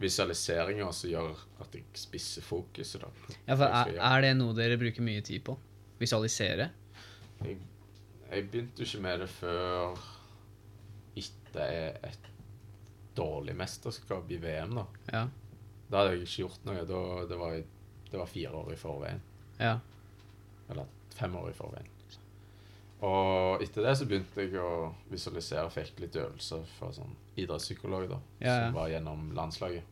visualiseringa 0.00 0.86
som 0.96 1.10
gjør 1.10 1.42
at 1.60 1.74
jeg 1.76 1.84
spisser 1.98 2.44
fokuset. 2.44 3.02
da. 3.02 3.34
ja, 3.46 3.56
for 3.56 3.66
er, 3.66 3.98
er 4.00 4.24
det 4.24 4.30
noe 4.38 4.56
dere 4.56 4.78
bruker 4.80 5.04
mye 5.04 5.20
tid 5.26 5.44
på? 5.44 5.56
Visualisere? 6.00 6.70
Jeg, 7.44 7.58
jeg 8.30 8.48
begynte 8.48 8.80
jo 8.80 8.88
ikke 8.88 9.04
med 9.04 9.22
det 9.24 9.28
før 9.34 10.00
etter 11.50 12.06
et 12.06 12.28
dårlig 13.16 13.54
mesterskap 13.56 14.30
i 14.30 14.38
VM. 14.40 14.74
Da 14.76 14.86
Ja. 15.12 15.28
Da 15.90 15.98
hadde 15.98 16.12
jeg 16.12 16.22
ikke 16.22 16.42
gjort 16.44 16.66
noe. 16.68 16.84
Da, 16.86 17.26
det, 17.26 17.38
var, 17.38 17.54
det 18.10 18.18
var 18.18 18.26
fire 18.30 18.52
år 18.54 18.72
i 18.72 18.76
forveien. 18.78 19.22
Ja. 19.58 19.78
Eller 20.70 20.86
fem 21.16 21.34
år 21.36 21.50
i 21.50 21.56
forveien. 21.56 21.88
Og 23.02 23.62
etter 23.64 23.82
det 23.86 23.94
så 23.96 24.04
begynte 24.08 24.42
jeg 24.44 24.58
å 24.60 24.90
visualisere 25.10 25.70
fikk 25.72 26.00
litt 26.02 26.16
øvelser 26.20 26.66
fra 26.76 26.90
sånn 26.92 27.14
idrettspsykolog 27.40 28.08
da, 28.10 28.18
Ja, 28.42 28.46
ja. 28.46 28.56
som 28.66 28.74
var 28.76 28.90
gjennom 28.92 29.30
landslaget. 29.36 29.82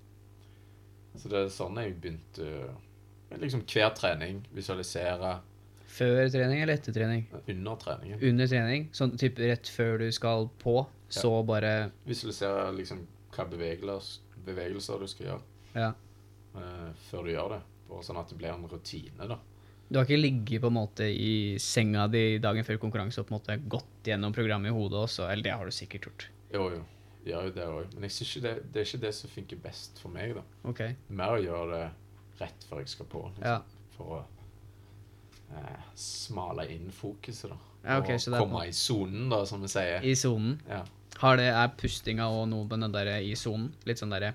Så 1.16 1.30
det 1.32 1.38
er 1.40 1.48
sånn 1.54 1.78
jeg 1.80 1.94
begynte 2.02 2.48
liksom 3.40 3.62
hver 3.68 3.94
trening 3.96 4.42
visualisere 4.54 5.38
Før 5.88 6.28
trening 6.30 6.60
eller 6.62 6.74
etter 6.76 6.92
trening? 6.92 7.24
under 7.48 7.76
trening. 7.80 8.18
Under 8.22 8.46
trening? 8.46 8.88
Sånn 8.92 9.16
typ 9.18 9.38
rett 9.40 9.66
før 9.72 9.98
du 10.04 10.10
skal 10.12 10.50
på, 10.60 10.82
så 11.08 11.30
bare 11.48 11.90
Visualisere 12.06 12.68
liksom 12.76 13.06
hva 13.32 13.46
bevegelser, 13.48 14.20
bevegelser 14.44 15.00
du 15.00 15.06
skal 15.08 15.26
gjøre 15.26 15.42
Ja. 15.74 15.92
eh, 16.60 16.92
før 17.10 17.24
du 17.24 17.30
gjør 17.32 17.48
det. 17.56 17.62
Bare 17.88 18.04
sånn 18.04 18.20
at 18.20 18.28
det 18.28 18.36
blir 18.36 18.52
en 18.52 18.68
rutine, 18.68 19.28
da. 19.28 19.38
Du 19.88 19.96
har 19.98 20.04
ikke 20.04 20.20
ligget 20.20 20.60
på 20.60 20.68
en 20.68 20.76
måte 20.76 21.06
i 21.08 21.56
senga 21.62 22.06
di 22.12 22.38
dagen 22.44 22.64
før 22.66 22.76
konkurranse 22.82 23.22
og 23.22 23.28
på 23.28 23.32
en 23.34 23.38
måte 23.40 23.56
gått 23.72 24.08
gjennom 24.10 24.34
programmet 24.36 24.68
i 24.68 24.74
hodet 24.76 24.98
også? 25.06 25.28
Eller 25.32 25.46
det 25.46 25.54
har 25.56 25.64
du 25.64 25.72
sikkert 25.72 26.08
gjort. 26.10 26.26
Jo, 26.52 26.66
jo. 26.74 26.82
Gjør 27.28 27.48
jo 27.48 27.54
det 27.56 27.64
òg. 27.68 27.94
Men 27.94 28.02
jeg 28.08 28.14
synes 28.18 28.34
ikke 28.36 28.44
det, 28.46 28.52
det 28.72 28.80
er 28.82 28.86
ikke 28.88 29.00
det 29.06 29.14
som 29.16 29.30
funker 29.32 29.62
best 29.64 29.98
for 30.02 30.12
meg, 30.12 30.34
da. 30.36 30.42
Okay. 30.70 30.94
Mer 31.08 31.38
å 31.38 31.40
gjøre 31.42 31.70
det 31.72 31.86
rett 32.42 32.68
før 32.68 32.84
jeg 32.84 32.92
skal 32.92 33.08
på. 33.14 33.24
Liksom, 33.32 33.48
Ja. 33.48 33.56
For 33.96 34.12
å 34.14 34.20
eh, 35.56 35.88
smale 35.98 36.68
inn 36.70 36.92
fokuset, 36.94 37.48
da. 37.50 37.56
Ja, 37.88 37.98
okay, 38.02 38.16
og 38.20 38.36
komme 38.42 38.60
på- 38.60 38.68
i 38.68 38.72
sonen, 38.76 39.28
da, 39.32 39.44
som 39.46 39.62
vi 39.64 39.68
sier. 39.72 40.04
I 40.04 40.14
sonen. 40.14 40.60
Ja. 40.68 40.84
Har 41.18 41.36
det, 41.36 41.46
Er 41.48 41.68
pustinga 41.80 42.28
og 42.30 42.48
noe 42.48 42.64
med 42.68 42.80
den 42.80 42.92
der 42.92 43.06
i 43.18 43.32
sonen? 43.34 43.72
Litt 43.86 43.98
sånn 43.98 44.10
derre 44.12 44.34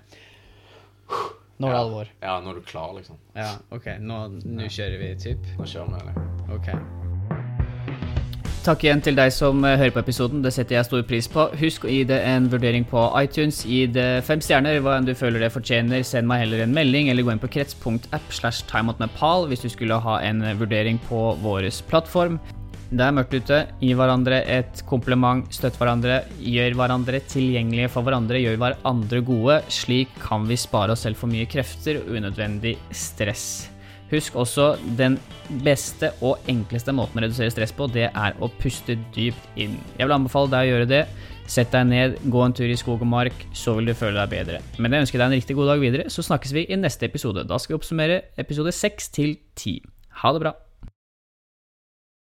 Nå 1.58 1.68
er 1.68 1.70
det 1.70 1.78
Ja. 1.78 1.84
alvor. 1.84 2.06
Ja, 2.22 2.40
når 2.40 2.54
du 2.54 2.60
er 2.60 2.66
klar, 2.66 2.92
liksom. 2.96 3.16
Ja, 3.36 3.52
OK. 3.70 3.86
Nå, 4.00 4.28
nå 4.44 4.66
kjører 4.68 4.98
vi, 4.98 5.14
typ. 5.16 5.38
Nå 5.58 5.64
kjører 5.64 5.88
vi. 5.94 6.00
Eller? 6.00 6.14
Ok. 6.54 6.68
Takk 8.64 8.80
igjen 8.86 9.02
til 9.04 9.12
deg 9.14 9.28
som 9.30 9.58
eh, 9.68 9.74
hører 9.76 9.92
på 9.92 10.00
episoden. 10.00 10.40
Det 10.40 10.50
setter 10.56 10.78
jeg 10.78 10.86
stor 10.88 11.02
pris 11.04 11.26
på. 11.28 11.42
Husk 11.60 11.84
å 11.84 11.90
gi 11.92 12.00
det 12.08 12.16
en 12.24 12.46
vurdering 12.48 12.86
på 12.88 13.02
iTunes. 13.20 13.58
Gi 13.68 13.82
det 13.92 14.24
fem 14.24 14.40
stjerner, 14.40 14.78
hva 14.80 14.94
enn 14.96 15.04
du 15.04 15.12
føler 15.14 15.38
det 15.44 15.50
fortjener. 15.52 16.00
Send 16.02 16.26
meg 16.30 16.40
heller 16.46 16.62
en 16.64 16.72
melding, 16.72 17.10
eller 17.12 17.22
gå 17.26 17.34
inn 17.34 17.42
på 17.42 17.50
krets.app 17.52 18.32
slash 18.32 18.64
timeoutnepal 18.70 19.44
hvis 19.50 19.60
du 19.66 19.68
skulle 19.68 20.00
ha 20.00 20.16
en 20.24 20.40
vurdering 20.56 20.96
på 21.10 21.34
vår 21.44 21.68
plattform. 21.92 22.40
Det 22.94 23.02
er 23.02 23.14
mørkt 23.16 23.32
ute. 23.34 23.56
Gi 23.82 23.90
hverandre 23.98 24.36
et 24.54 24.80
kompliment, 24.86 25.48
støtt 25.50 25.74
hverandre, 25.80 26.20
gjør 26.38 26.76
hverandre 26.78 27.18
tilgjengelige 27.26 27.88
for 27.90 28.06
hverandre, 28.06 28.38
gjør 28.38 28.60
hverandre 28.60 29.22
gode. 29.26 29.56
Slik 29.72 30.12
kan 30.22 30.44
vi 30.46 30.58
spare 30.60 30.94
oss 30.94 31.02
selv 31.02 31.18
for 31.18 31.32
mye 31.32 31.48
krefter 31.50 31.98
og 31.98 32.12
unødvendig 32.14 32.76
stress. 32.94 33.66
Husk 34.12 34.36
også 34.38 34.68
den 34.94 35.16
beste 35.66 36.12
og 36.22 36.44
enkleste 36.50 36.94
måten 36.94 37.18
å 37.18 37.24
redusere 37.24 37.50
stress 37.50 37.74
på, 37.74 37.88
det 37.90 38.12
er 38.12 38.38
å 38.38 38.50
puste 38.60 38.94
dypt 39.16 39.58
inn. 39.58 39.74
Jeg 39.98 40.06
vil 40.06 40.14
anbefale 40.14 40.52
deg 40.52 40.68
å 40.68 40.70
gjøre 40.70 40.90
det. 40.92 41.00
Sett 41.50 41.74
deg 41.74 41.88
ned, 41.90 42.14
gå 42.30 42.44
en 42.44 42.54
tur 42.54 42.70
i 42.70 42.76
skog 42.78 43.02
og 43.02 43.10
mark, 43.10 43.42
så 43.56 43.74
vil 43.74 43.90
du 43.90 43.96
føle 43.98 44.22
deg 44.22 44.30
bedre. 44.36 44.62
Men 44.78 44.94
jeg 44.94 45.08
ønsker 45.08 45.18
deg 45.18 45.26
en 45.32 45.36
riktig 45.40 45.58
god 45.58 45.72
dag 45.72 45.82
videre, 45.82 46.06
så 46.14 46.22
snakkes 46.30 46.54
vi 46.54 46.68
i 46.70 46.78
neste 46.78 47.10
episode. 47.10 47.42
Da 47.48 47.58
skal 47.58 47.74
vi 47.74 47.80
oppsummere 47.80 48.20
episode 48.38 48.72
6 48.76 49.10
til 49.18 49.34
10. 49.58 49.82
Ha 50.22 50.32
det 50.36 50.44
bra. 50.46 50.54